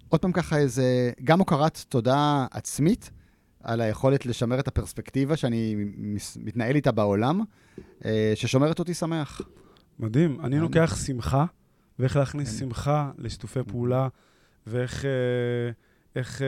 [0.08, 3.10] עוד פעם ככה איזה, גם הוקרת תודה עצמית
[3.62, 5.76] על היכולת לשמר את הפרספקטיבה שאני
[6.36, 7.40] מתנהל איתה בעולם,
[8.04, 9.40] אה, ששומרת אותי שמח.
[9.98, 10.40] מדהים.
[10.40, 10.58] אני.
[10.58, 11.44] לוקח שמחה,
[11.98, 12.58] ואיך להכניס.
[12.58, 14.08] שמחה לשיתופי פעולה,
[14.66, 15.10] ואיך אה,
[16.16, 16.46] איך, אה,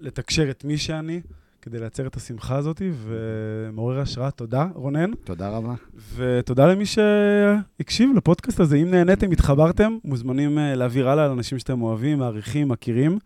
[0.00, 1.20] לתקשר את מי שאני,
[1.62, 4.30] כדי לייצר את השמחה הזאת, ומעורר השראה.
[4.30, 5.10] תודה, רונן.
[5.24, 5.74] תודה רבה.
[6.16, 8.76] ותודה למי שהקשיב לפודקאסט הזה.
[8.76, 13.18] אם נהניתם, התחברתם, מוזמנים אה, להעביר הלאה לאנשים שאתם אוהבים, מעריכים, מכירים,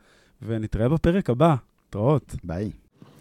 [0.42, 1.54] ונתראה בפרק הבא.
[1.88, 2.36] התראות.
[2.44, 2.70] ביי.